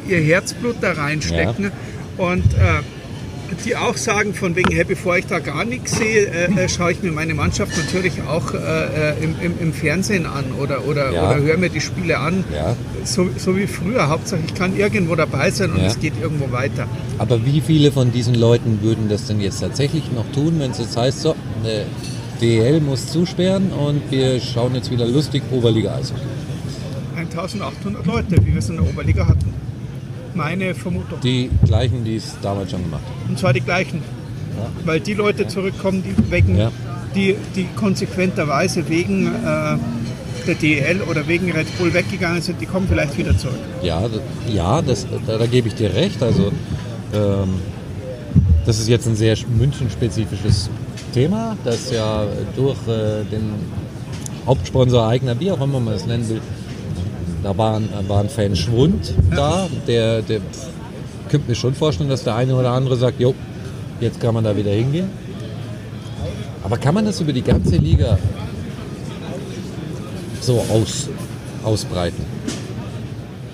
[0.07, 1.65] ihr Herzblut da reinstecken.
[1.65, 1.71] Ja.
[2.25, 2.45] Und
[3.65, 6.91] die auch sagen, von wegen, hey, bevor ich da gar nichts sehe, äh, äh, schaue
[6.91, 11.11] ich mir meine Mannschaft natürlich auch äh, äh, im, im, im, Fernsehen an oder, oder,
[11.11, 11.29] ja.
[11.29, 12.43] oder höre mir die Spiele an.
[12.53, 12.75] Ja.
[13.03, 14.09] So, so wie früher.
[14.09, 15.87] Hauptsache, ich kann irgendwo dabei sein und ja.
[15.87, 16.87] es geht irgendwo weiter.
[17.17, 20.79] Aber wie viele von diesen Leuten würden das denn jetzt tatsächlich noch tun, wenn es
[20.79, 21.31] jetzt heißt, so,
[21.63, 21.83] äh,
[22.41, 26.21] DL muss zusperren und wir schauen jetzt wieder lustig Oberliga Eishockey?
[27.15, 29.56] 1800 Leute, wie wir es in der Oberliga hatten
[30.37, 31.19] meine Vermutung.
[31.21, 33.29] Die gleichen, die es damals schon gemacht haben.
[33.29, 34.01] Und zwar die gleichen.
[34.57, 34.69] Ja.
[34.85, 36.71] Weil die Leute zurückkommen, die wegen, ja.
[37.15, 39.77] die, die konsequenterweise wegen äh,
[40.47, 43.59] der DEL oder wegen Red Bull weggegangen sind, die kommen vielleicht wieder zurück.
[43.83, 44.09] Ja,
[44.47, 46.23] ja das, da, da gebe ich dir recht.
[46.23, 46.51] Also
[47.13, 47.55] ähm,
[48.65, 50.69] das ist jetzt ein sehr münchenspezifisches
[51.13, 53.53] Thema, das ja durch äh, den
[54.45, 56.41] Hauptsponsor Eigner, wie auch immer man es nennen will,
[57.47, 59.69] da war ein, war ein Fanschwund da.
[59.87, 60.41] Der, der
[61.29, 63.33] könnte mir schon vorstellen, dass der eine oder andere sagt, jo,
[64.01, 65.09] jetzt kann man da wieder hingehen.
[66.61, 68.19] Aber kann man das über die ganze Liga
[70.41, 71.07] so aus,
[71.63, 72.25] ausbreiten?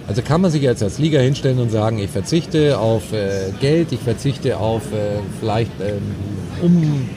[0.08, 3.91] Also kann man sich jetzt als Liga hinstellen und sagen, ich verzichte auf äh, Geld,
[3.91, 6.01] ich verzichte auf äh, vielleicht ähm,
[6.63, 7.10] um,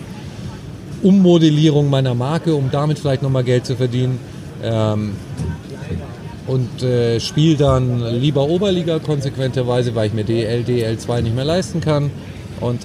[1.03, 4.19] Ummodellierung meiner Marke, um damit vielleicht nochmal Geld zu verdienen.
[4.62, 5.12] Ähm,
[6.47, 11.81] und äh, spiele dann lieber Oberliga konsequenterweise, weil ich mir DL, DL2 nicht mehr leisten
[11.81, 12.11] kann.
[12.61, 12.81] Und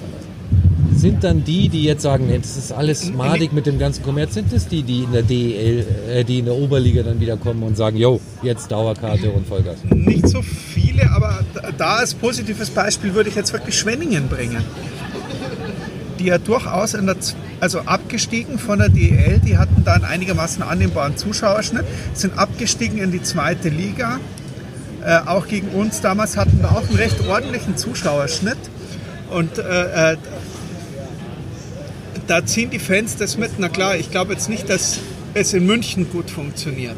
[0.94, 4.34] sind dann die, die jetzt sagen, nee, das ist alles madig mit dem ganzen Kommerz,
[4.34, 7.62] sind es die, die in der DL, äh, die in der Oberliga dann wieder kommen
[7.62, 9.78] und sagen, yo, jetzt Dauerkarte und Vollgas?
[9.90, 11.40] Nicht so viele, aber
[11.78, 14.62] da als positives Beispiel würde ich jetzt wirklich Schwenningen bringen
[16.22, 17.16] die ja durchaus in der,
[17.62, 23.12] also abgestiegen von der DEL, die hatten da einen einigermaßen annehmbaren Zuschauerschnitt, sind abgestiegen in
[23.12, 24.18] die zweite Liga.
[25.04, 28.58] Äh, auch gegen uns damals hatten wir auch einen recht ordentlichen Zuschauerschnitt.
[29.30, 30.16] Und äh, äh,
[32.26, 33.52] da ziehen die Fans das mit.
[33.58, 34.98] Na klar, ich glaube jetzt nicht, dass
[35.32, 36.96] es in München gut funktioniert.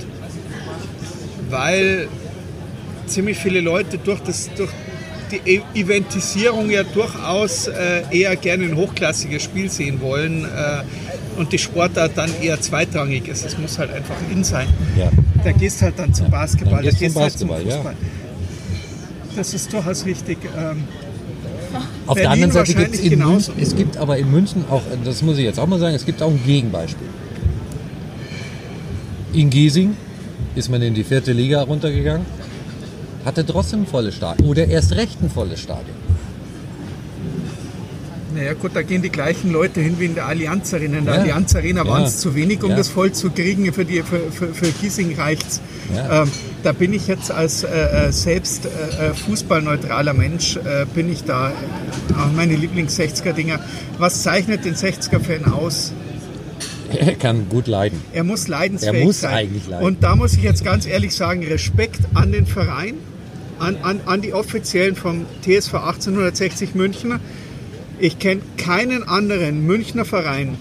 [1.50, 2.09] Weil
[3.07, 4.70] ziemlich viele Leute durch, das, durch
[5.35, 11.53] die e- Eventisierung ja durchaus äh, eher gerne ein hochklassiges Spiel sehen wollen äh, und
[11.53, 13.44] die Sportart dann eher zweitrangig ist.
[13.44, 14.68] Es muss halt einfach in sein.
[14.97, 15.11] Ja.
[15.42, 17.66] Da gehst halt dann zum Basketball, da gehst zum halt zum Fußball.
[17.66, 17.92] Ja.
[19.37, 20.38] Das ist durchaus richtig.
[20.57, 20.85] Ähm,
[22.07, 24.83] Auf Berlin der anderen Seite gibt es in München, es gibt aber in München auch,
[25.05, 27.09] das muss ich jetzt auch mal sagen, es gibt auch ein Gegenbeispiel.
[29.33, 29.97] In Giesing
[30.55, 32.25] ist man in die vierte Liga runtergegangen
[33.24, 34.48] hatte trotzdem ein volles Stadion.
[34.48, 35.96] Oder erst recht ein volles Stadion.
[38.34, 40.98] Naja gut, da gehen die gleichen Leute hin wie in der Allianz Arena.
[40.98, 41.20] In der ja.
[41.20, 42.76] Allianz Arena waren es zu wenig, um ja.
[42.76, 43.72] das voll zu kriegen.
[43.72, 45.46] Für, die, für, für, für Giesing reicht
[45.94, 46.28] ähm,
[46.64, 51.22] Da bin ich jetzt als äh, äh selbst äh, äh, fußballneutraler Mensch, äh, bin ich
[51.22, 51.52] da
[52.18, 53.60] auch meine Lieblings-60er-Dinger.
[53.98, 55.92] Was zeichnet den 60er-Fan aus?
[56.92, 58.00] Er kann gut leiden.
[58.12, 59.34] Er muss leidensfähig er muss sein.
[59.34, 59.87] eigentlich leiden.
[59.87, 62.94] Und da muss ich jetzt ganz ehrlich sagen, Respekt an den Verein
[63.58, 67.20] an, an, an die Offiziellen vom TSV 1860 München.
[67.98, 70.56] Ich kenne keinen anderen Münchner Verein,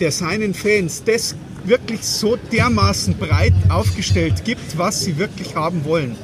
[0.00, 6.16] der seinen Fans das wirklich so dermaßen breit aufgestellt gibt, was sie wirklich haben wollen.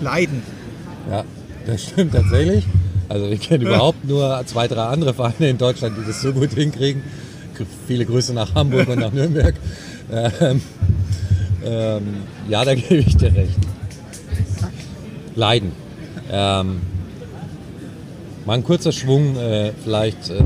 [0.00, 0.42] Leiden.
[1.10, 1.24] Ja,
[1.66, 2.64] das stimmt tatsächlich.
[3.08, 6.52] Also ich kenne überhaupt nur zwei, drei andere Vereine in Deutschland, die das so gut
[6.52, 7.02] hinkriegen.
[7.86, 9.54] Viele Grüße nach Hamburg und nach Nürnberg.
[10.10, 10.60] Ähm,
[11.64, 12.02] ähm,
[12.48, 13.58] ja, da gebe ich dir recht.
[15.36, 15.72] Leiden.
[16.32, 16.80] Ähm,
[18.44, 20.42] mal ein kurzer Schwung äh, vielleicht äh,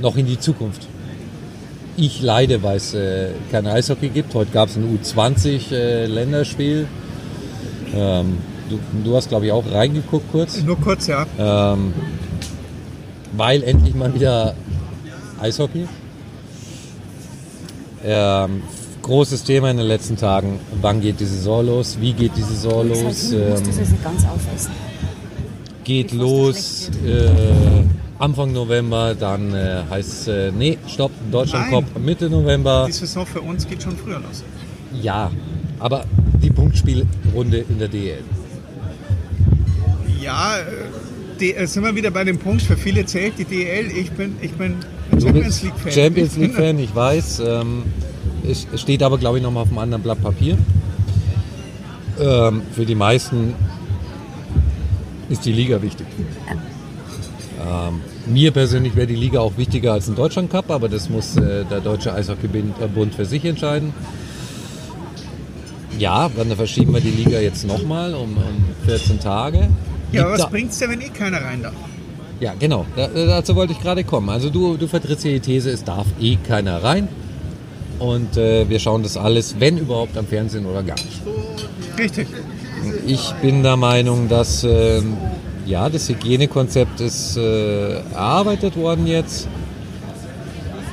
[0.00, 0.86] noch in die Zukunft.
[1.96, 4.34] Ich leide, weil es äh, kein Eishockey gibt.
[4.34, 6.86] Heute gab es ein U20-Länderspiel.
[7.94, 10.60] Ähm, du, du, hast, glaube ich, auch reingeguckt kurz.
[10.62, 11.26] Nur kurz, ja.
[11.38, 11.92] Ähm,
[13.36, 14.54] weil endlich mal wieder
[15.40, 15.86] Eishockey.
[18.04, 18.62] Ähm,
[19.02, 20.60] großes Thema in den letzten Tagen.
[20.80, 21.98] Wann geht die Saison los?
[22.00, 22.98] Wie geht die Saison los?
[23.00, 24.72] Das heißt, ähm, ganz aufessen.
[25.84, 27.28] Geht los äh,
[28.18, 32.84] Anfang November, dann äh, heißt es, äh, nee, stopp, Deutschland kommt Mitte November.
[32.86, 34.44] Die Saison für uns geht schon früher los.
[35.00, 35.30] Ja,
[35.80, 36.04] aber
[36.40, 38.22] die Punktspielrunde in der DL.
[40.22, 40.62] Ja, äh,
[41.40, 43.90] die, sind wir wieder bei dem Punkt, für viele zählt die DL.
[43.90, 44.76] Ich bin, ich bin
[45.20, 45.92] Champions League-Fan.
[45.92, 47.42] Champions League-Fan, ich weiß.
[47.44, 47.82] Ähm,
[48.48, 50.56] es steht aber, glaube ich, nochmal auf einem anderen Blatt Papier.
[52.20, 53.54] Ähm, für die meisten
[55.28, 56.06] ist die Liga wichtig.
[57.64, 61.36] Ähm, mir persönlich wäre die Liga auch wichtiger als ein Deutschland Cup, aber das muss
[61.36, 63.94] äh, der Deutsche Eishockeybund für sich entscheiden.
[65.98, 69.68] Ja, dann verschieben wir die Liga jetzt nochmal um, um 14 Tage.
[70.10, 71.74] Ja, aber was bringt es denn, wenn eh keiner rein darf?
[72.40, 72.86] Ja, genau.
[72.96, 74.28] Da, dazu wollte ich gerade kommen.
[74.28, 77.08] Also du, du vertrittst hier die These, es darf eh keiner rein.
[78.02, 81.20] Und äh, wir schauen das alles, wenn überhaupt, am Fernsehen oder gar nicht.
[81.96, 82.26] Richtig.
[83.06, 85.00] Ich bin der Meinung, dass äh,
[85.66, 89.46] ja, das Hygienekonzept ist äh, erarbeitet worden jetzt.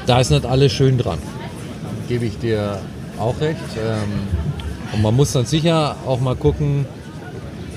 [0.06, 1.18] Da ist nicht alles schön dran.
[2.08, 2.80] Gebe ich dir
[3.18, 3.58] auch recht.
[3.84, 4.28] Ähm,
[4.94, 6.86] und man muss dann sicher auch mal gucken,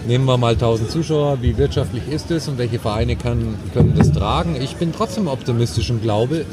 [0.06, 4.12] nehmen wir mal 1000 Zuschauer, wie wirtschaftlich ist es und welche Vereine kann, können das
[4.12, 4.56] tragen.
[4.60, 6.44] Ich bin trotzdem optimistisch und glaube,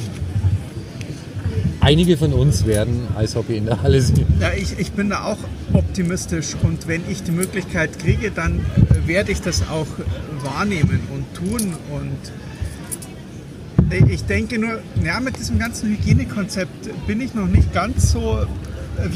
[1.90, 4.28] einige von uns werden Eishockey in der Halle sehen.
[4.40, 5.40] Ja, ich, ich bin da auch
[5.74, 9.88] optimistisch und wenn ich die Möglichkeit kriege, dann äh, werde ich das auch
[10.44, 12.20] wahrnehmen und tun und
[14.08, 18.46] ich denke nur, ja, mit diesem ganzen Hygienekonzept bin ich noch nicht ganz so, äh,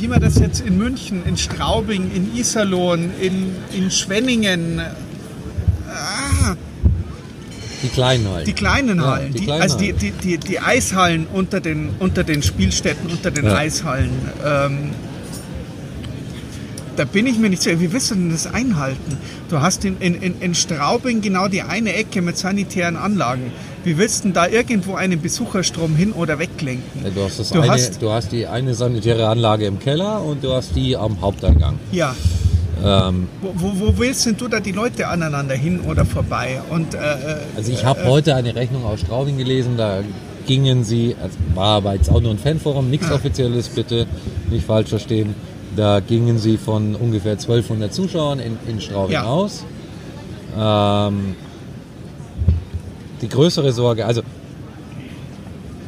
[0.01, 4.81] wie man das jetzt in München, in Straubing, in Iserlohn, in, in Schwenningen,
[7.83, 8.45] die kleinen Hallen.
[8.45, 9.33] Die kleinen Hallen.
[9.33, 13.29] Ja, die kleinen also die, die, die, die, Eishallen unter den, unter den Spielstätten, unter
[13.29, 13.55] den ja.
[13.55, 14.11] Eishallen.
[14.43, 14.91] Ähm,
[16.95, 19.17] da bin ich mir nicht sicher, wie willst du denn das einhalten?
[19.49, 23.51] Du hast in, in, in Straubing genau die eine Ecke mit sanitären Anlagen.
[23.83, 27.03] Wie willst du denn da irgendwo einen Besucherstrom hin oder weglenken?
[27.03, 30.43] Ja, du, hast du, eine, hast, du hast die eine sanitäre Anlage im Keller und
[30.43, 31.79] du hast die am Haupteingang.
[31.91, 32.15] Ja.
[32.83, 36.61] Ähm, wo, wo, wo, willst denn du da die Leute aneinander hin oder vorbei?
[36.69, 40.01] Und, äh, äh also ich habe äh, heute eine Rechnung aus Straubing gelesen, da
[40.45, 43.15] gingen sie, also war aber jetzt auch nur ein Fanforum, nichts ja.
[43.15, 44.05] Offizielles, bitte
[44.49, 45.33] nicht falsch verstehen,
[45.77, 49.23] da gingen sie von ungefähr 1200 Zuschauern in, in Straubing ja.
[49.23, 49.63] aus.
[50.59, 51.35] Ähm,
[53.21, 54.21] die größere Sorge, also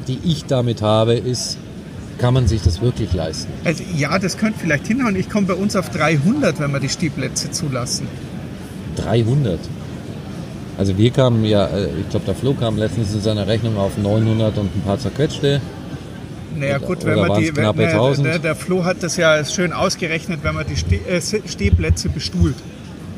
[0.08, 1.58] die ich damit habe, ist,
[2.18, 3.52] kann man sich das wirklich leisten?
[3.64, 5.16] Also, ja, das könnte vielleicht hinhauen.
[5.16, 8.08] Ich komme bei uns auf 300, wenn wir die Stehplätze zulassen.
[8.96, 9.60] 300?
[10.78, 13.98] Also wir kamen ja, äh, ich glaube der Flo kam letztens in seiner Rechnung auf
[13.98, 15.62] 900 und ein paar zerquetschte.
[16.58, 20.40] Naja gut, wenn man die, wenn, ne, der, der Flo hat das ja schön ausgerechnet,
[20.44, 22.56] wenn man die Ste äh, Stehplätze bestuhlt.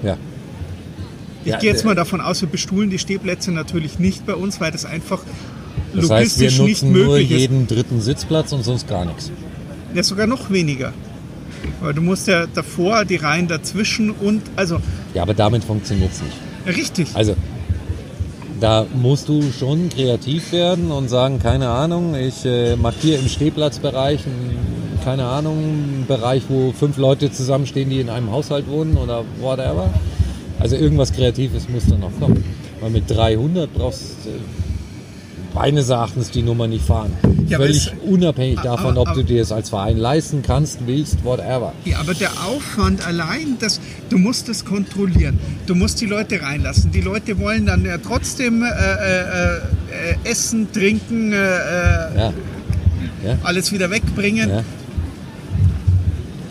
[0.04, 0.18] Ja.
[1.44, 4.60] Ich ja, gehe jetzt mal davon aus, wir bestuhlen die Stehplätze natürlich nicht bei uns,
[4.60, 5.22] weil das einfach
[6.02, 9.32] das heißt, wir nutzen nur jeden dritten Sitzplatz und sonst gar nichts.
[9.94, 10.94] Ja, sogar noch weniger.
[11.82, 14.80] Weil du musst ja davor die Reihen dazwischen und also.
[15.14, 16.78] Ja, aber damit funktioniert es nicht.
[16.78, 17.08] Richtig.
[17.14, 17.36] Also
[18.60, 23.28] da musst du schon kreativ werden und sagen, keine Ahnung, ich äh, mache hier im
[23.28, 28.98] Stehplatzbereich, einen, keine Ahnung, einen Bereich, wo fünf Leute zusammenstehen, die in einem Haushalt wohnen
[28.98, 29.94] oder whatever.
[30.60, 32.44] Also irgendwas Kreatives muss da noch kommen.
[32.80, 34.30] Weil mit 300 brauchst du
[35.58, 37.12] meines Erachtens die Nummer nicht fahren.
[37.47, 41.74] Ja, Völlig unabhängig davon, ob du dir es als Verein leisten kannst, willst, whatever.
[41.84, 43.80] Ja, aber der Aufwand allein, das,
[44.10, 45.39] du musst es kontrollieren.
[45.66, 46.91] Du musst die Leute reinlassen.
[46.91, 52.34] Die Leute wollen dann ja trotzdem äh, äh, äh, essen, trinken, äh, äh, ja.
[53.26, 53.38] Ja.
[53.43, 54.64] alles wieder wegbringen.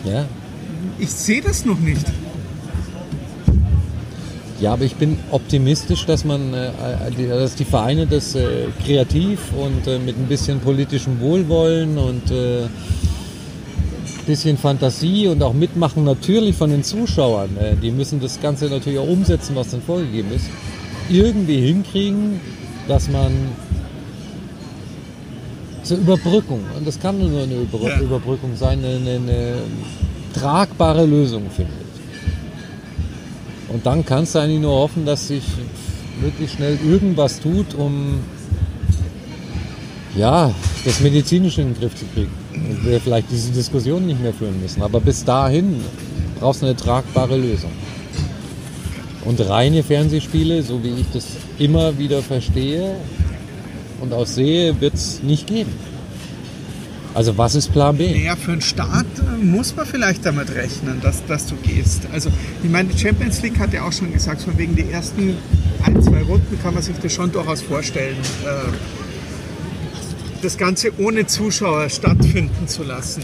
[0.03, 0.25] Ja.
[0.99, 2.05] Ich sehe das noch nicht.
[4.59, 6.71] Ja, aber ich bin optimistisch, dass man, äh,
[7.17, 12.31] die- dass die Vereine das äh, kreativ und äh, mit ein bisschen politischem Wohlwollen und
[12.31, 12.63] äh,
[14.25, 17.49] bisschen Fantasie und auch Mitmachen natürlich von den Zuschauern.
[17.81, 20.47] Die müssen das Ganze natürlich auch umsetzen, was dann vorgegeben ist.
[21.09, 22.41] Irgendwie hinkriegen,
[22.89, 23.31] dass man
[25.83, 27.55] zur Überbrückung, und das kann nur eine.
[28.01, 29.53] Überbrückung sein, eine, eine, eine
[30.33, 31.86] tragbare Lösung findet.
[33.69, 35.43] Und dann kannst du eigentlich nur hoffen, dass sich
[36.21, 38.19] wirklich schnell irgendwas tut, um
[40.15, 40.53] ja,
[40.83, 42.31] das Medizinische in den Griff zu kriegen.
[42.53, 44.81] Und wir vielleicht diese Diskussion nicht mehr führen müssen.
[44.81, 45.81] Aber bis dahin
[46.39, 47.71] brauchst du eine tragbare Lösung.
[49.25, 51.25] Und reine Fernsehspiele, so wie ich das
[51.59, 52.95] immer wieder verstehe
[54.01, 55.73] und auch sehe, wird es nicht geben.
[57.17, 58.11] Also was ist Plan B?
[58.11, 62.03] Naja, für einen Start äh, muss man vielleicht damit rechnen, dass, dass du gehst.
[62.13, 62.29] Also,
[62.61, 65.35] ich meine, die Champions League hat ja auch schon gesagt, von wegen die ersten
[65.83, 68.71] ein, zwei Runden kann man sich das schon durchaus vorstellen, äh,
[70.43, 73.23] das Ganze ohne Zuschauer stattfinden zu lassen.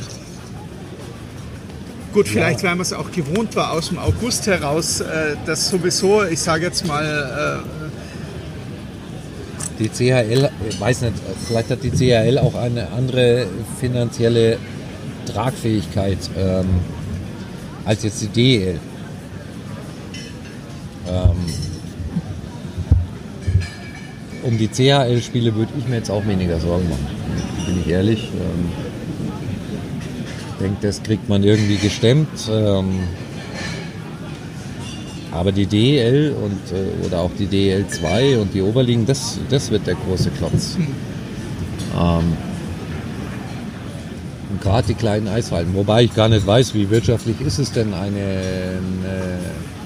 [2.14, 6.24] Gut, vielleicht, weil man es auch gewohnt war aus dem August heraus, äh, dass sowieso,
[6.24, 7.64] ich sage jetzt mal,
[9.84, 11.16] Die CHL, ich weiß nicht,
[11.46, 13.48] vielleicht hat die CHL auch eine andere
[13.82, 14.58] finanzielle
[15.26, 16.68] Tragfähigkeit ähm,
[17.84, 18.80] als jetzt die DEL.
[21.06, 21.32] Ähm,
[24.44, 27.08] um die CHL-Spiele würde ich mir jetzt auch weniger Sorgen machen,
[27.66, 28.32] bin ich ehrlich.
[28.34, 28.70] Ähm,
[30.48, 32.50] ich denke, das kriegt man irgendwie gestemmt.
[32.50, 33.02] Ähm,
[35.34, 39.72] aber die DEL und, äh, oder auch die DEL 2 und die Oberligen, das, das
[39.72, 40.78] wird der große Klotz.
[42.00, 42.38] Ähm,
[44.62, 48.80] gerade die kleinen Eishallen, wobei ich gar nicht weiß, wie wirtschaftlich ist es denn, eine,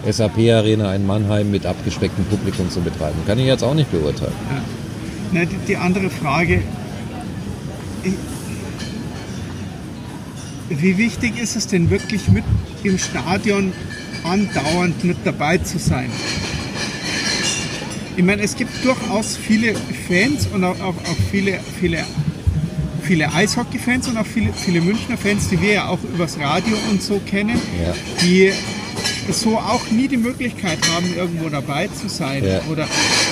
[0.04, 3.18] eine SAP-Arena in Mannheim mit abgespecktem Publikum zu betreiben.
[3.26, 4.34] Kann ich jetzt auch nicht beurteilen.
[5.32, 6.62] Na, die, die andere Frage,
[10.70, 12.44] wie wichtig ist es denn wirklich mit
[12.84, 13.74] im Stadion
[14.30, 16.10] andauernd mit dabei zu sein?
[18.16, 19.76] Ich meine, es gibt durchaus viele
[20.08, 22.04] Fans und auch, auch, auch viele, viele,
[23.04, 27.02] viele Eishockey-Fans und auch viele, viele Münchner Fans, die wir ja auch übers Radio und
[27.02, 27.94] so kennen, Ja.
[28.22, 28.52] die
[29.32, 32.62] so auch nie die Möglichkeit haben, irgendwo dabei zu sein Ja.
[32.72, 32.88] oder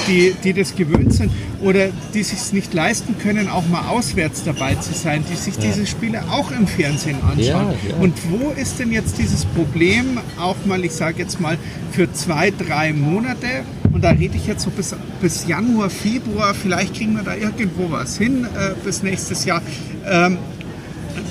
[0.07, 1.31] die, die das gewöhnt sind
[1.61, 5.85] oder die sich nicht leisten können, auch mal auswärts dabei zu sein, die sich diese
[5.85, 7.39] Spiele auch im Fernsehen anschauen.
[7.43, 7.95] Ja, ja.
[7.99, 11.57] Und wo ist denn jetzt dieses Problem, auch mal, ich sage jetzt mal,
[11.91, 13.47] für zwei, drei Monate,
[13.91, 17.89] und da rede ich jetzt so bis, bis Januar, Februar, vielleicht kriegen wir da irgendwo
[17.89, 19.61] was hin äh, bis nächstes Jahr,
[20.05, 20.37] ähm,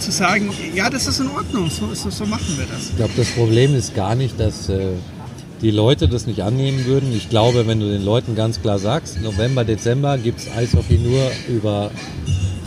[0.00, 2.90] zu sagen, ja, das ist in Ordnung, so, so, so machen wir das.
[2.90, 4.92] Ich glaube, das Problem ist gar nicht, dass äh,
[5.60, 7.14] die Leute das nicht annehmen würden.
[7.14, 11.30] Ich glaube, wenn du den Leuten ganz klar sagst, November, Dezember gibt es Eishockey nur
[11.48, 11.90] über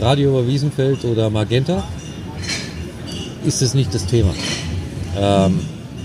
[0.00, 1.82] Radio über Wiesenfeld oder Magenta,
[3.44, 4.32] ist es nicht das Thema.
[5.16, 5.60] Ähm,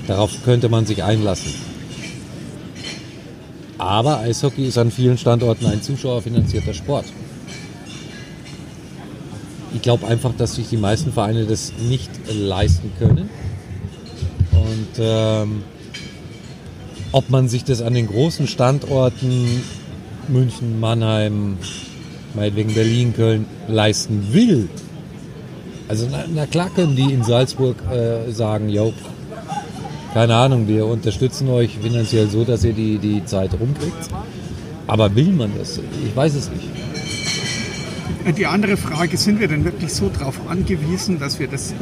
[0.08, 1.54] darauf könnte man sich einlassen.
[3.78, 7.06] Aber Eishockey ist an vielen Standorten ein zuschauerfinanzierter Sport.
[9.76, 13.30] Ich glaube einfach, dass sich die meisten Vereine das nicht leisten können.
[14.52, 15.64] Und ähm,
[17.14, 19.64] ob man sich das an den großen Standorten
[20.28, 21.58] München, Mannheim,
[22.34, 24.68] meinetwegen Berlin, Köln leisten will.
[25.88, 28.94] Also na, na klar können die in Salzburg äh, sagen, jo,
[30.14, 34.10] keine Ahnung, wir unterstützen euch finanziell so, dass ihr die, die Zeit rumkriegt.
[34.88, 35.80] Aber will man das?
[36.06, 36.68] Ich weiß es nicht.
[38.32, 41.74] Die andere Frage, sind wir denn wirklich so darauf angewiesen, dass wir das...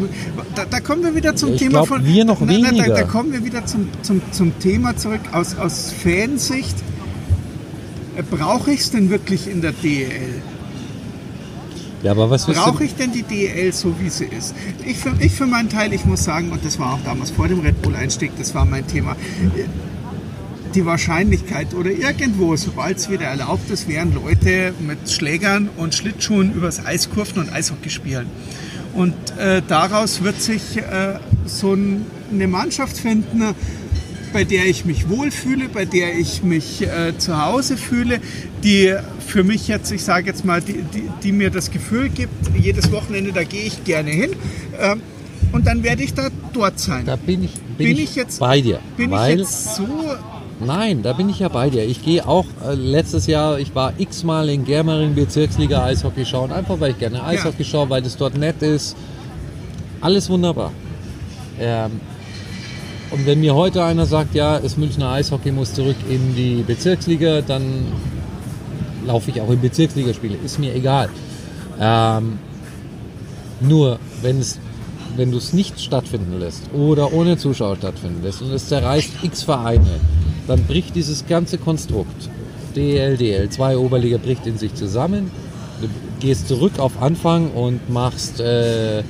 [0.56, 2.06] Da, da kommen wir wieder zum ich Thema glaub, von...
[2.06, 2.96] wir noch Nein, nein, da, weniger.
[2.96, 5.22] da kommen wir wieder zum, zum, zum Thema zurück.
[5.34, 6.76] Aus, aus Fansicht,
[8.16, 10.42] äh, brauche ich es denn wirklich in der DEL?
[12.04, 14.56] Ja, aber was Brauche ich denn die DEL so, wie sie ist?
[14.86, 17.48] Ich für, ich für meinen Teil, ich muss sagen, und das war auch damals vor
[17.48, 19.16] dem Red Bull-Einstieg, das war mein Thema,
[20.76, 26.54] die Wahrscheinlichkeit oder irgendwo, sobald es wieder erlaubt ist, werden Leute mit Schlägern und Schlittschuhen
[26.54, 28.28] übers Eis kurven und Eishockey spielen.
[28.94, 33.56] Und äh, daraus wird sich äh, so ein, eine Mannschaft finden,
[34.34, 38.20] bei der ich mich wohlfühle, bei der ich mich äh, zu Hause fühle,
[38.64, 38.94] die
[39.26, 42.92] für mich jetzt, ich sage jetzt mal, die, die, die mir das Gefühl gibt, jedes
[42.92, 44.32] Wochenende, da gehe ich gerne hin.
[44.80, 45.02] Ähm,
[45.52, 47.06] und dann werde ich da dort sein.
[47.06, 48.80] Da bin ich, bin Bin ich, ich jetzt- bei dir.
[48.96, 49.86] Bin ich jetzt so
[50.66, 51.84] Nein, da bin ich ja bei dir.
[51.84, 56.80] Ich gehe auch äh, letztes Jahr, ich war x-mal in Germering Bezirksliga Eishockey schauen, einfach
[56.80, 58.96] weil ich gerne Eishockey schaue, weil das dort nett ist.
[60.02, 60.72] Alles wunderbar.
[61.60, 62.00] Ähm,
[63.12, 67.42] Und wenn mir heute einer sagt, ja, das Münchner Eishockey muss zurück in die Bezirksliga,
[67.42, 67.86] dann
[69.06, 70.38] laufe ich auch in Bezirksligaspiele.
[70.46, 71.10] Ist mir egal.
[71.80, 72.40] Ähm,
[73.60, 74.60] nur, wenn es
[75.18, 79.44] wenn du es nicht stattfinden lässt oder ohne Zuschauer stattfinden lässt und es zerreißt x
[79.44, 80.00] Vereine,
[80.48, 82.30] dann bricht dieses ganze Konstrukt.
[82.76, 85.32] DL, DL, zwei Oberliga bricht in sich zusammen.
[85.82, 85.88] Du
[86.20, 89.04] gehst zurück auf Anfang und machst äh,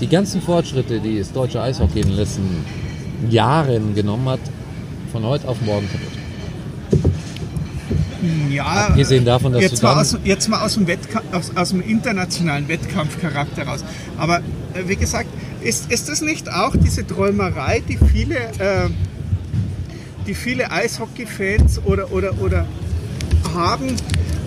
[0.00, 2.64] die ganzen Fortschritte, die das deutsche Eishockey in den letzten
[3.30, 4.40] Jahren genommen hat,
[5.12, 6.23] von heute auf morgen kaputt.
[8.50, 10.86] Ja, Abgesehen davon, dass jetzt du mal, aus, jetzt mal aus, dem
[11.32, 13.84] aus, aus dem internationalen Wettkampfcharakter raus.
[14.18, 15.28] Aber äh, wie gesagt,
[15.62, 18.88] ist, ist das nicht auch diese Träumerei, die viele, äh,
[20.26, 22.66] die viele Eishockey-Fans oder, oder, oder
[23.54, 23.96] haben,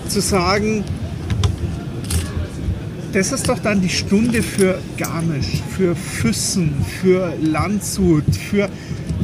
[0.09, 0.83] zu sagen,
[3.13, 8.69] das ist doch dann die Stunde für Garmisch, für Füssen, für Landshut, für,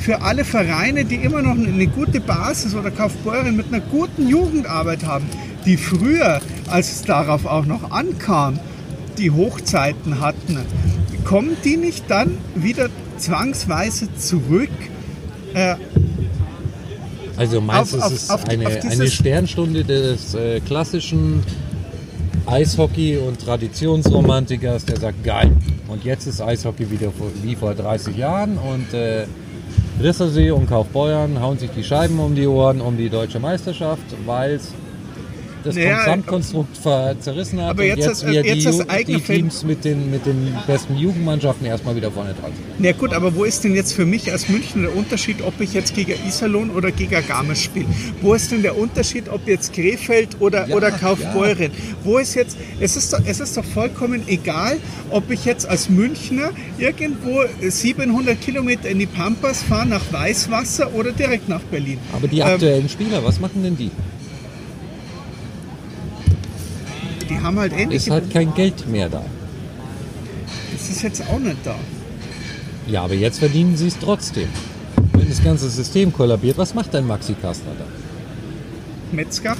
[0.03, 5.05] für alle Vereine, die immer noch eine gute Basis oder Kaufbeuren mit einer guten Jugendarbeit
[5.05, 5.25] haben,
[5.65, 8.59] die früher, als es darauf auch noch ankam,
[9.17, 10.57] die Hochzeiten hatten,
[11.23, 14.69] kommen die nicht dann wieder zwangsweise zurück?
[15.53, 15.75] Äh,
[17.37, 21.43] Also meinst du, Auf- es auf- ist auf- eine, auf eine Sternstunde des äh, klassischen
[22.45, 25.55] Eishockey- und Traditionsromantikers, der sagt, geil.
[25.87, 27.07] Und jetzt ist Eishockey wieder
[27.41, 29.25] wie vor 30 Jahren und äh,
[30.01, 34.53] Rissersee und Kaufbeuern hauen sich die Scheiben um die Ohren um die deutsche Meisterschaft, weil
[34.53, 34.73] es
[35.63, 38.79] das Naja, Gesamtkonstrukt ver- zerrissen hat aber und jetzt jetzt, als- wieder jetzt die, als
[38.79, 42.65] Ju- eigener die Teams mit den, mit den besten Jugendmannschaften erstmal wieder vorne dran sind.
[42.79, 45.73] Na gut, aber wo ist denn jetzt für mich als Münchner der Unterschied, ob ich
[45.73, 47.85] jetzt gegen Iserlohn oder gegen Garmisch spiele?
[48.21, 51.71] Wo ist denn der Unterschied, ob jetzt Krefeld oder, Ja, oder Kaufbeuren?
[52.03, 54.77] Wo ist jetzt, es ist, doch, es ist doch vollkommen egal,
[55.09, 61.11] ob ich jetzt als Münchner irgendwo 700 Kilometer in die Pampas fahre, nach Weißwasser oder
[61.11, 61.97] direkt nach Berlin.
[62.13, 63.91] Aber die Ähm, aktuellen Spieler, was machen denn die?
[67.43, 69.23] Haben halt ähnliche, Ist halt kein Geld mehr da.
[70.73, 71.75] das ist jetzt auch nicht da.
[72.87, 74.47] Ja, aber jetzt verdienen sie es trotzdem.
[75.13, 77.85] Wenn das ganze System kollabiert, was macht denn Maxi Kastner da?
[79.15, 79.55] Metzger?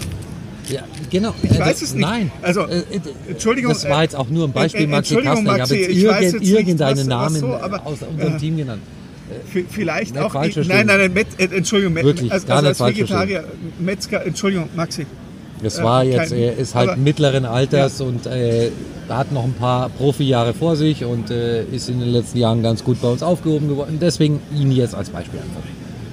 [0.69, 1.33] Ja, genau.
[1.43, 2.01] Ich weiß es nicht.
[2.01, 2.31] Nein.
[2.41, 2.83] Also, Äh, äh,
[3.29, 5.31] Entschuldigung, Das war jetzt auch nur ein Beispiel, äh, äh, Maxi Kastner.
[5.33, 7.97] Ich habe Maxi, jetzt ich irgend, jetzt nicht, irgendeinen was- was Namen so, aber, aus
[8.01, 8.81] unserem äh, Team genannt.
[9.69, 10.31] Vielleicht Nicht auch.
[10.31, 10.67] verstehen.
[10.67, 13.43] nein, nein, nein, Met, äh, Entschuldigung, Met, Wirklich, als, gar also nicht als Vegetarier,
[13.79, 15.05] Metzger, Entschuldigung, Maxi.
[15.65, 18.71] Es äh, war jetzt, kein- er ist halt mittleren Alters und äh,
[19.09, 22.83] hat noch ein paar Profijahre vor sich und äh, ist in den letzten Jahren ganz
[22.83, 23.97] gut bei uns aufgehoben geworden.
[24.01, 25.61] Deswegen ihn jetzt als Beispiel einfach.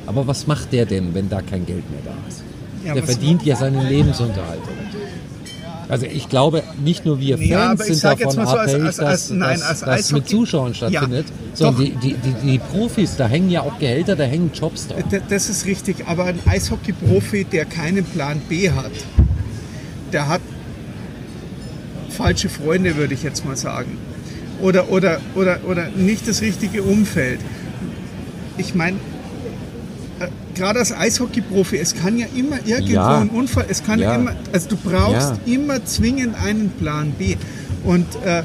[0.07, 2.43] Aber was macht der denn, wenn da kein Geld mehr da ist?
[2.85, 4.61] Ja, der verdient ja seinen Lebensunterhalt.
[5.89, 8.85] Also ich glaube, nicht nur wir Fans Ja, ich sind jetzt davon so, als- abhängig,
[8.87, 12.15] als- dass, als- nein, dass, als dass mit Eishockey- Zuschauern stattfindet, Ja, sondern die, die,
[12.15, 15.03] die, die Profis, da hängen ja auch Gehälter, da hängen Jobs drauf.
[15.29, 18.93] Das ist richtig, aber ein Eishockey-Profi, der keinen Plan B hat,
[20.13, 20.41] der hat
[22.11, 23.97] falsche Freunde, würde ich jetzt mal sagen.
[24.61, 27.41] Oder, oder, oder, oder nicht das richtige Umfeld.
[28.59, 28.99] Ich meine,
[30.19, 33.21] äh, gerade als Eishockey-Profi, es kann ja immer irgendwo Ja.
[33.21, 34.15] ein Unfall, es kann ja.
[34.17, 35.55] Immer, also du brauchst Ja.
[35.55, 37.37] immer zwingend einen Plan B.
[37.85, 38.43] Und äh,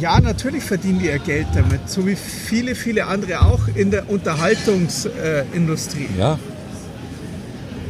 [0.00, 4.08] ja, natürlich verdienen die ihr Geld damit, so wie viele, viele andere auch in der
[4.08, 6.08] Unterhaltungsindustrie.
[6.18, 6.38] Ja.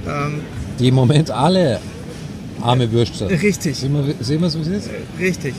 [0.07, 0.41] Ähm,
[0.79, 1.81] Die im Moment alle
[2.61, 3.29] arme Würste.
[3.31, 3.77] Richtig.
[3.77, 4.91] Sehen wir, sehen wir so wie es ist?
[5.19, 5.55] richtig.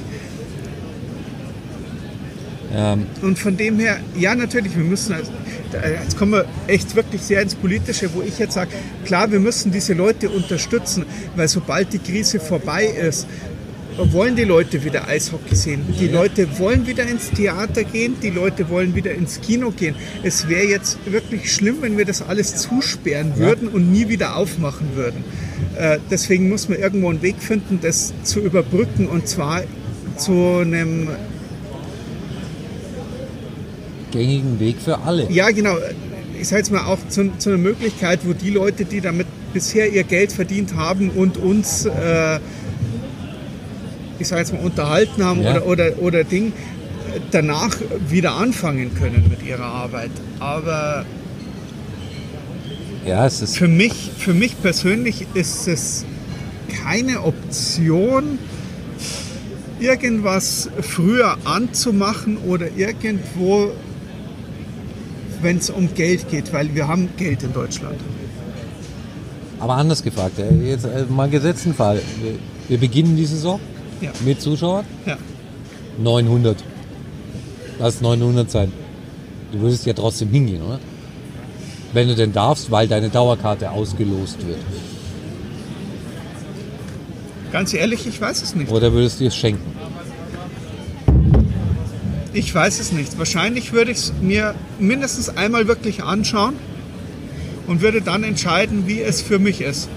[2.74, 5.16] Ähm, Und von dem her, ja, natürlich, wir müssen,
[6.04, 8.70] jetzt kommen wir echt wirklich sehr ins Politische, wo ich jetzt sage,
[9.06, 11.06] klar, wir müssen diese Leute unterstützen,
[11.36, 13.28] weil sobald die Krise vorbei ist,
[14.12, 15.82] wollen die Leute wieder Eishockey sehen.
[16.00, 19.96] Die Leute wollen wieder ins Theater gehen, die Leute wollen wieder ins Kino gehen.
[20.24, 24.96] Es wäre jetzt wirklich schlimm, wenn wir das alles zusperren würden und nie wieder aufmachen
[24.96, 25.24] würden.
[25.78, 29.64] Äh, deswegen muss man irgendwo einen Weg finden, das zu überbrücken und zwar
[30.18, 31.10] zu einem
[34.12, 35.30] gängigen Weg für alle.
[35.32, 35.78] Ja, genau.
[36.40, 39.92] Ich sage jetzt mal auch zu, zu einer Möglichkeit, wo die Leute, die damit bisher
[39.92, 42.40] ihr Geld verdient haben und uns, äh,
[44.20, 45.52] ich sage jetzt mal, unterhalten haben Ja.
[45.52, 46.54] oder, oder, oder Ding,
[47.32, 47.76] danach
[48.08, 50.12] wieder anfangen können mit ihrer Arbeit.
[50.40, 51.06] Aber
[53.06, 56.06] Ja, es ist für mich, für mich persönlich ist es
[56.86, 58.38] keine Option,
[59.80, 63.72] irgendwas früher anzumachen oder irgendwo,
[65.42, 67.96] wenn es um Geld geht, weil wir haben Geld in Deutschland.
[69.60, 70.38] aber anders gefragt.
[70.40, 72.02] äh, Jetzt äh, mal gesetzten Fall.
[72.22, 72.34] Wir,
[72.68, 73.60] wir beginnen die Saison
[74.02, 74.12] Ja.
[74.26, 74.86] mit Zuschauern.
[75.06, 75.18] Ja.
[75.98, 76.64] 900.
[77.80, 78.72] Lass 900 sein.
[79.52, 80.80] Du würdest ja trotzdem hingehen, oder?
[81.94, 84.60] Wenn du denn darfst, weil deine Dauerkarte ausgelost wird.
[87.52, 88.72] Ganz ehrlich, ich weiß es nicht.
[88.72, 89.76] Oder würdest du es schenken?
[92.32, 93.18] Ich weiß es nicht.
[93.18, 96.54] Wahrscheinlich würde ich es mir mindestens einmal wirklich anschauen
[97.66, 99.90] und würde dann entscheiden, wie es für mich ist.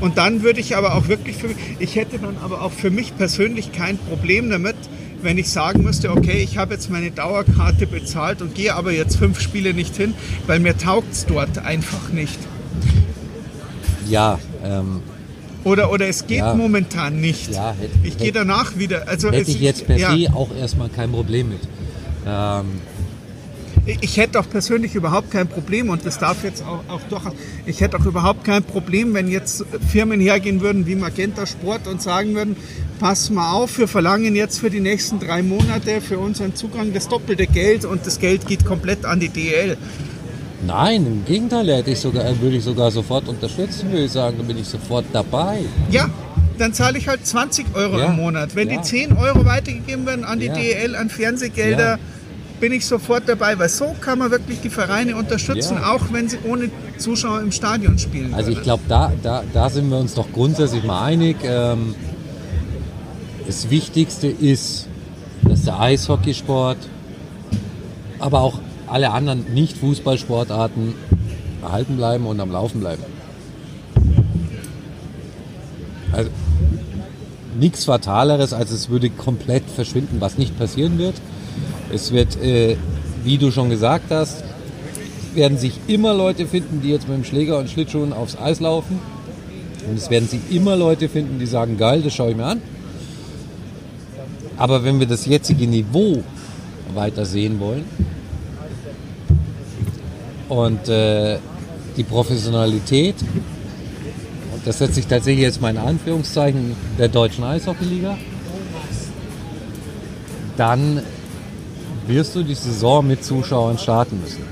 [0.00, 2.90] Und dann würde ich aber auch wirklich für mich, ich hätte dann aber auch für
[2.90, 4.76] mich persönlich kein Problem damit,
[5.22, 9.16] wenn ich sagen müsste, okay, ich habe jetzt meine Dauerkarte bezahlt und gehe aber jetzt
[9.18, 10.14] fünf Spiele nicht hin,
[10.46, 12.38] weil mir taugt es dort einfach nicht.
[14.08, 15.02] Ja, ähm,
[15.62, 16.54] Oder, oder es geht Ja.
[16.54, 17.52] momentan nicht.
[17.52, 19.06] Ja, hätte- ich gehe danach wieder.
[19.08, 20.16] Also hätte es ich jetzt per ja.
[20.16, 21.60] se auch erstmal kein Problem mit.
[22.26, 22.64] Ähm,
[23.86, 27.32] Ich hätte auch persönlich überhaupt kein Problem und das darf jetzt auch, auch durchaus.
[27.66, 32.00] Ich hätte auch überhaupt kein Problem, wenn jetzt Firmen hergehen würden wie Magenta Sport und
[32.02, 32.56] sagen würden,
[32.98, 37.08] pass mal auf, wir verlangen jetzt für die nächsten drei Monate für unseren Zugang das
[37.08, 39.76] doppelte Geld und das Geld geht komplett an die DL.
[40.66, 44.44] nein, im Gegenteil, hätte ich sogar, würde ich sogar sofort unterstützen, würde ich sagen, da
[44.44, 45.60] bin ich sofort dabei.
[45.90, 46.10] Ja,
[46.58, 48.54] dann zahle ich halt 20 Euro Ja, im Monat.
[48.54, 48.76] Wenn ja.
[48.76, 50.54] die 10 Euro weitergegeben werden an die Ja.
[50.54, 51.98] DL, an Fernsehgelder.
[52.60, 55.92] Bin ich sofort dabei, weil so kann man wirklich die Vereine unterstützen, Ja.
[55.94, 58.34] auch wenn sie ohne Zuschauer im Stadion spielen.
[58.34, 61.36] Also ich glaube, da, da, da sind wir uns doch grundsätzlich mal einig.
[61.42, 61.94] Ähm,
[63.46, 64.86] das Wichtigste ist,
[65.42, 66.76] dass der Eishockeysport,
[68.18, 70.94] aber auch alle anderen Nicht-Fußballsportarten
[71.62, 73.02] erhalten bleiben und am Laufen bleiben.
[76.12, 76.30] Also
[77.58, 81.14] nichts Fataleres, als es würde komplett verschwinden, was nicht passieren wird.
[81.92, 82.76] Es wird, äh,
[83.24, 84.44] wie du schon gesagt hast,
[85.34, 89.00] werden sich immer Leute finden, die jetzt mit dem Schläger und Schlittschuhen aufs Eis laufen.
[89.88, 92.62] Und es werden sich immer Leute finden, die sagen, geil, das schaue ich mir an.
[94.56, 96.22] Aber wenn wir das jetzige Niveau
[96.94, 97.84] weiter sehen wollen
[100.48, 101.38] und äh,
[101.96, 103.14] die Professionalität,
[104.52, 108.18] und das setze ich tatsächlich jetzt mal in Anführungszeichen der deutschen Eishockeyliga,
[110.56, 111.00] dann
[112.10, 114.42] wirst du die Saison mit Zuschauern starten müssen.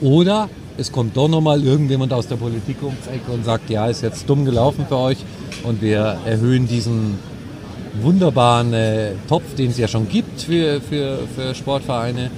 [0.00, 4.02] Oder es kommt doch nochmal irgendjemand aus der Politik ums Eck und sagt, ja, ist
[4.02, 5.18] jetzt dumm gelaufen für euch
[5.64, 7.18] und wir erhöhen diesen
[8.00, 12.30] wunderbaren äh, Topf, den es ja schon gibt für, für, für Sportvereine,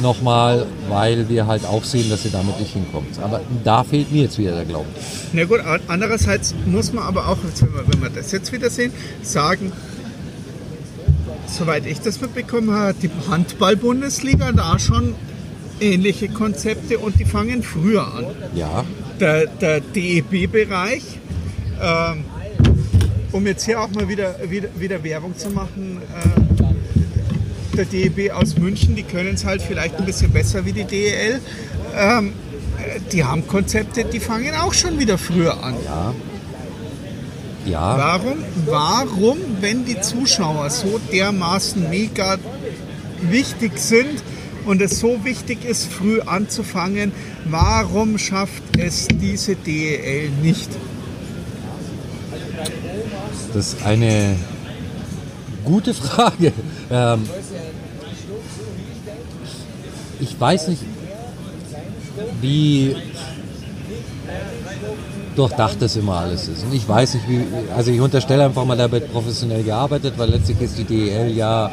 [0.00, 3.18] nochmal, weil wir halt auch sehen, dass ihr damit nicht hinkommt.
[3.22, 4.86] Aber da fehlt mir jetzt wieder der Glaube.
[5.32, 8.92] Na gut, andererseits muss man aber auch, wenn wir, wenn wir das jetzt wieder sehen,
[9.22, 9.72] sagen,
[11.48, 15.14] soweit ich das mitbekommen habe, die Handball-Bundesliga da schon
[15.80, 18.26] ähnliche Konzepte und die fangen früher an.
[18.54, 18.84] Ja,
[19.20, 21.02] Der, der DEB-Bereich,
[21.82, 22.24] ähm,
[23.32, 28.56] um jetzt hier auch mal wieder, wieder, wieder Werbung zu machen, äh, der DEB aus
[28.56, 31.40] München, die können es halt vielleicht ein bisschen besser wie die DEL.
[31.94, 32.32] Ähm,
[32.78, 35.74] äh, die haben Konzepte, die fangen auch schon wieder früher an.
[35.84, 36.14] ja.
[37.66, 42.36] Ja, Warum, warum, wenn die Zuschauer so dermaßen mega
[43.22, 44.22] wichtig sind
[44.66, 47.10] und es so wichtig ist, früh anzufangen,
[47.44, 50.70] warum schafft es diese DEL nicht?
[53.52, 54.36] Das ist eine
[55.64, 56.52] gute Frage.
[56.88, 57.28] Ähm,
[60.20, 60.82] ich weiß nicht,
[62.40, 62.94] wie
[65.36, 66.64] durchdacht das immer alles ist.
[66.64, 67.44] Und ich weiß nicht, wie,
[67.76, 71.70] also ich unterstelle einfach mal, da wird professionell gearbeitet, weil letztlich ist die DEL ja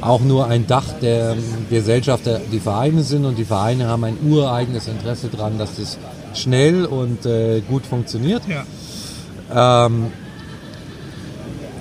[0.00, 1.36] auch nur ein Dach der
[1.70, 5.98] Gesellschaft, der, die Vereine sind und die Vereine haben ein ureigenes Interesse daran, dass das
[6.34, 8.42] schnell und äh, gut funktioniert.
[8.48, 9.86] Ja.
[9.86, 10.12] Ähm,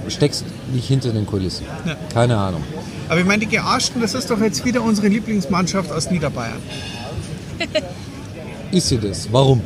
[0.08, 1.66] steckst nicht hinter den Kulissen.
[1.86, 1.96] Ja.
[2.14, 2.64] Keine Ahnung.
[3.10, 6.62] Aber ich meine, die Gearschten, das ist doch jetzt wieder unsere Lieblingsmannschaft aus Niederbayern.
[8.72, 9.32] Ist sie das?
[9.32, 9.62] Warum?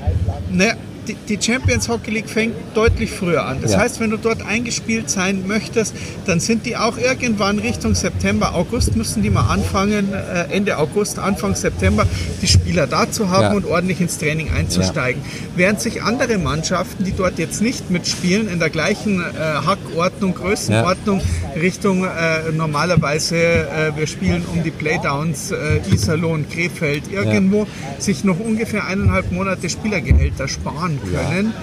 [0.50, 0.76] Ne,
[1.08, 3.58] die, Champions Hockey League fängt deutlich früher an.
[3.62, 3.80] Das Ja.
[3.80, 5.94] heißt, wenn du dort eingespielt sein möchtest,
[6.26, 11.20] dann sind die auch irgendwann Richtung September, August müssen die mal anfangen, äh, Ende August,
[11.20, 12.06] Anfang September,
[12.42, 13.54] die Spieler da zu haben Ja.
[13.54, 15.22] und ordentlich ins Training einzusteigen.
[15.56, 19.26] Während sich andere Mannschaften, die dort jetzt nicht mitspielen, in der gleichen äh,
[19.66, 21.22] Hackordnung, Größenordnung,
[21.60, 27.68] Richtung äh, normalerweise, äh, wir spielen um die Playdowns, äh, Iserlohn, Krefeld, irgendwo,
[28.00, 31.54] sich noch ungefähr eineinhalb Monate Spielergehälter sparen können,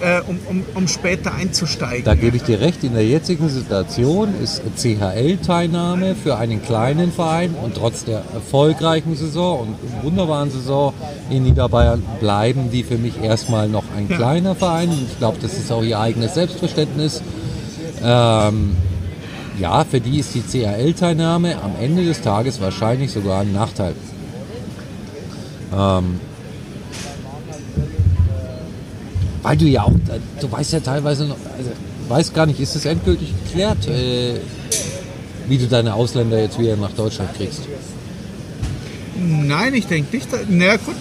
[0.00, 2.04] Äh, um, um, um später einzusteigen.
[2.04, 7.54] Da gebe ich dir recht, in der jetzigen Situation ist CHL-Teilnahme für einen kleinen Verein
[7.62, 10.92] und trotz der erfolgreichen Saison und wunderbaren Saison
[11.30, 14.16] in Niederbayern bleiben die für mich erstmal noch ein Ja.
[14.16, 14.90] kleiner Verein.
[15.10, 17.22] Ich glaube, das ist auch ihr eigenes Selbstverständnis.
[18.02, 18.76] Ähm,
[19.60, 23.94] ja, für die ist die CAL-Teilnahme am Ende des Tages wahrscheinlich sogar ein Nachteil.
[25.76, 26.20] Ähm,
[29.44, 29.92] weil du ja auch,
[30.40, 31.70] du weißt ja teilweise noch, also,
[32.08, 34.40] weiß gar nicht, ist es endgültig geklärt, äh,
[35.46, 37.60] wie du deine Ausländer jetzt wieder nach Deutschland kriegst?
[39.16, 40.28] Nein, ich denke nicht.
[40.48, 40.96] Na gut,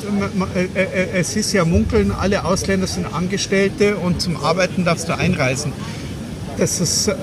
[0.56, 5.18] äh, äh, es ist ja munkeln, alle Ausländer sind Angestellte und zum Arbeiten darfst du
[5.18, 5.72] einreisen.
[6.58, 7.14] Das ist, äh,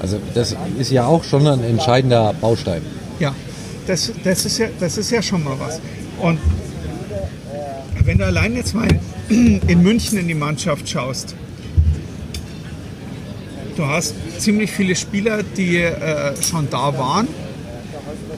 [0.00, 2.82] Also das ist ja auch schon ein entscheidender Baustein.
[3.20, 3.32] ja,
[3.86, 5.80] das, das, ist ja, das ist ja schon mal was.
[6.20, 6.40] Und
[8.04, 8.88] wenn du allein jetzt mal
[9.28, 11.34] in München in die Mannschaft schaust,
[13.76, 17.28] du hast ziemlich viele Spieler, die äh, schon da waren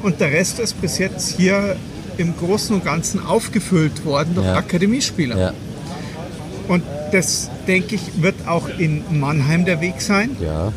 [0.03, 1.77] und der Rest ist bis jetzt hier
[2.19, 4.57] im Großen und Ganzen aufgefüllt worden durch Ja.
[4.57, 5.39] Akademiespieler.
[5.39, 5.53] Ja,
[6.69, 6.83] Und
[7.13, 10.37] das, denke ich, wird auch in Mannheim der Weg sein.
[10.41, 10.73] ja.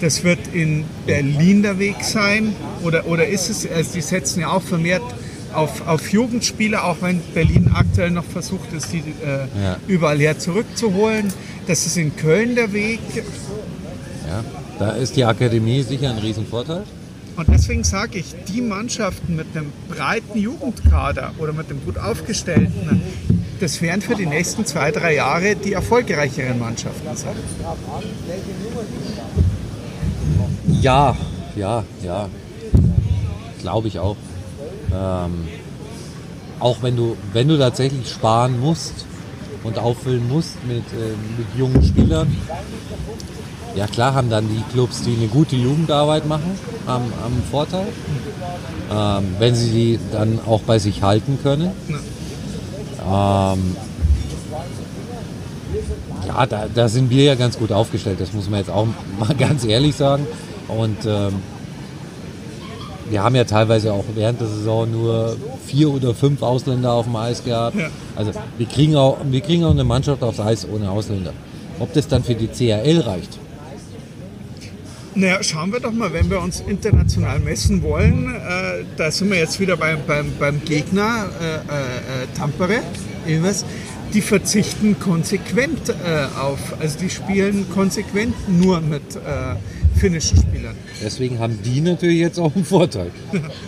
[0.00, 2.54] Das wird in Berlin der Weg sein.
[2.82, 5.02] Oder, oder ist es, also die setzen ja auch vermehrt
[5.54, 9.76] auf, auf Jugendspieler, auch wenn Berlin aktuell noch versucht ist, die äh, Ja.
[9.86, 11.32] überall her zurückzuholen.
[11.66, 13.00] Das ist in Köln der Weg.
[13.14, 14.44] ja.
[14.78, 16.82] Da ist die Akademie sicher ein Riesenvorteil.
[17.36, 23.00] Und deswegen sage ich, die Mannschaften mit einem breiten Jugendkader oder mit einem gut aufgestellten,
[23.60, 27.34] das werden für die nächsten zwei, drei Jahre die erfolgreicheren Mannschaften sein.
[30.80, 31.16] Ja,
[31.56, 32.28] ja, ja.
[33.60, 34.16] Glaube ich auch.
[34.92, 35.48] Ähm,
[36.60, 39.06] auch wenn du, wenn du tatsächlich sparen musst
[39.64, 42.34] und auffüllen musst mit, äh, mit jungen Spielern.
[43.74, 47.88] Ja klar haben dann die Clubs, die eine gute Jugendarbeit machen, am, am Vorteil.
[48.92, 51.70] Ähm, wenn sie die dann auch bei sich halten können.
[53.00, 53.76] Ähm,
[56.26, 58.86] ja, da, da sind wir ja ganz gut aufgestellt, das muss man jetzt auch
[59.18, 60.26] mal ganz ehrlich sagen.
[60.68, 61.34] Und ähm,
[63.10, 65.36] wir haben ja teilweise auch während der Saison nur
[65.66, 67.76] vier oder fünf Ausländer auf dem Eis gehabt.
[67.76, 67.88] Ja.
[68.16, 71.32] Also wir kriegen, auch, wir kriegen auch eine Mannschaft aufs Eis ohne Ausländer.
[71.78, 73.38] Ob das dann für die CRL reicht?
[75.16, 79.38] Naja, schauen wir doch mal, wenn wir uns international messen wollen, äh, da sind wir
[79.38, 82.80] jetzt wieder beim, beim, beim Gegner äh, äh, äh, Tampere,
[83.24, 83.64] Ilves,
[84.12, 89.54] die verzichten konsequent äh, auf, also die spielen konsequent nur mit äh,
[89.94, 90.76] finnischen Spielern.
[91.02, 93.10] Deswegen haben die natürlich jetzt auch einen Vorteil.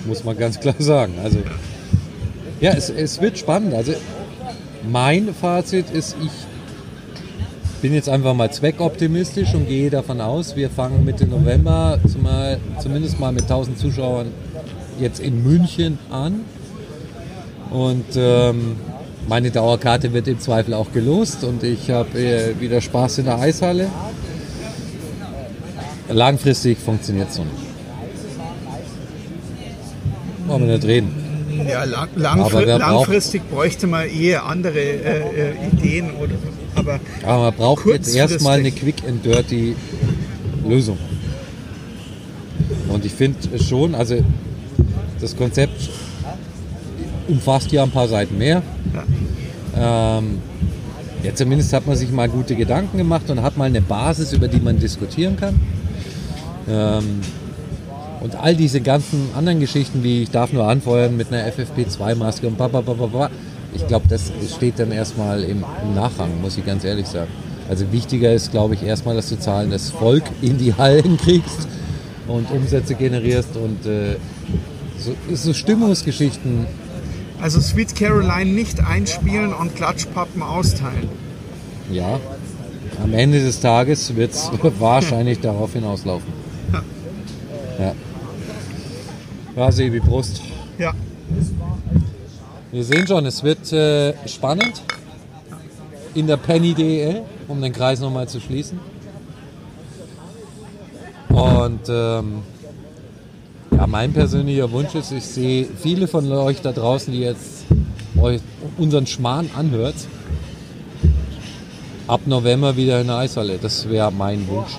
[0.07, 1.15] Muss man ganz klar sagen.
[1.23, 1.39] Also,
[2.61, 3.75] ja, es, es wird spannend.
[3.75, 3.95] Also,
[4.91, 6.31] mein Fazit ist, ich
[7.83, 13.21] bin jetzt einfach mal zweckoptimistisch und gehe davon aus, wir fangen Mitte November zumal, zumindest
[13.21, 14.29] mal mit 1000 Zuschauern
[14.99, 16.41] jetzt in München an.
[17.71, 18.77] Und ähm,
[19.29, 23.39] meine Dauerkarte wird im Zweifel auch gelost und ich habe äh, wieder Spaß in der
[23.39, 23.89] Eishalle.
[26.09, 27.55] Langfristig funktioniert es so nicht.
[30.47, 31.27] Wollen wir nicht reden.
[31.69, 36.11] Ja, lang, langfri langfristig bräuchte man eher andere äh, äh, Ideen.
[36.15, 36.35] Oder,
[36.75, 39.75] aber Aber man braucht jetzt erstmal eine Quick and Dirty
[40.67, 40.99] Lösung.
[42.89, 44.17] Und ich finde schon, also
[45.21, 45.91] das Konzept
[47.29, 48.63] umfasst ja ein paar Seiten mehr.
[49.77, 50.39] Ähm,
[51.23, 54.49] ja, zumindest hat man sich mal gute Gedanken gemacht und hat mal eine Basis, über
[54.49, 55.61] die man diskutieren kann.
[56.69, 57.21] Ähm,
[58.21, 62.59] und all diese ganzen anderen Geschichten, wie ich darf nur anfeuern mit einer FFP2-Maske und
[62.59, 63.31] bababababa,
[63.75, 65.65] ich glaube, das steht dann erstmal im,
[65.95, 67.31] Nachrang, muss ich ganz ehrlich sagen.
[67.69, 71.69] Also wichtiger ist, glaube ich, erstmal, dass du Zahlen das Volk in die Hallen kriegst
[72.27, 74.17] und Umsätze generierst und äh,
[74.99, 76.67] so, so Stimmungsgeschichten
[77.41, 81.09] also Sweet Caroline nicht einspielen und Klatschpappen austeilen.
[81.93, 82.19] Ja,
[83.03, 86.33] am Ende des Tages wird es wahrscheinlich darauf hinauslaufen.
[87.79, 87.95] Ja.
[89.57, 90.43] Ja, Sebi, Brust.
[90.79, 90.93] Ja,
[92.73, 94.83] Wir sehen schon, es wird äh, spannend
[96.15, 98.79] in der Penny DEL, um den Kreis nochmal zu schließen.
[101.31, 102.43] Und ähm,
[103.71, 107.65] ja, mein persönlicher Wunsch ist, ich sehe viele von euch da draußen, die jetzt
[108.21, 108.41] euch
[108.79, 109.97] unseren Schmarrn anhört,
[112.07, 113.59] ab November wieder in der Eishalle.
[113.61, 114.77] Das wäre mein Wunsch.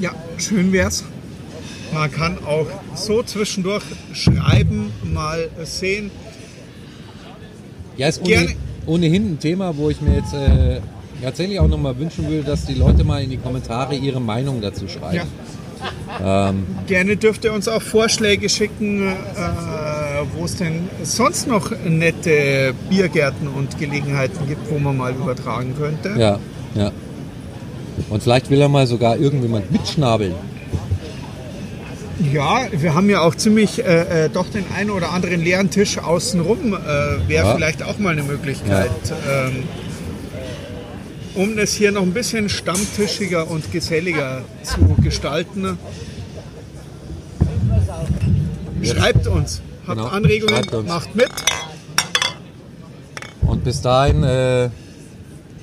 [0.00, 1.04] ja, schön wär's.
[1.96, 3.82] Man kann auch so zwischendurch
[4.12, 6.10] schreiben, mal sehen.
[7.96, 10.80] Ja, ist ohne, ohnehin ein Thema, wo ich mir jetzt äh,
[11.22, 14.86] tatsächlich auch nochmal wünschen würde, dass die Leute mal in die Kommentare ihre Meinung dazu
[14.88, 15.26] schreiben.
[16.20, 16.50] Ja.
[16.50, 19.12] Ähm, Gerne dürft ihr uns auch Vorschläge schicken, äh,
[20.36, 26.14] wo es denn sonst noch nette Biergärten und Gelegenheiten gibt, wo man mal übertragen könnte.
[26.18, 26.38] ja,
[26.74, 26.92] ja.
[28.10, 30.34] Und vielleicht will er mal sogar irgendjemand mitschnabeln.
[32.18, 35.98] Ja, wir haben ja auch ziemlich äh, äh, doch den einen oder anderen leeren Tisch
[35.98, 36.72] außenrum.
[36.74, 37.54] Äh, Wäre Ja.
[37.54, 38.90] vielleicht auch mal eine Möglichkeit.
[39.28, 39.64] Ähm,
[41.34, 45.76] um es hier noch ein bisschen stammtischiger und geselliger zu gestalten.
[48.82, 49.60] Schreibt uns.
[49.86, 50.88] Habt Genau, Anregungen, uns.
[50.88, 51.28] macht mit.
[53.42, 54.70] Und bis dahin, äh,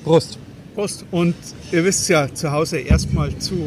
[0.04, 0.38] Prost.
[0.74, 1.04] Prost.
[1.10, 1.34] Und
[1.72, 3.66] ihr wisst ja, zu Hause erstmal zu.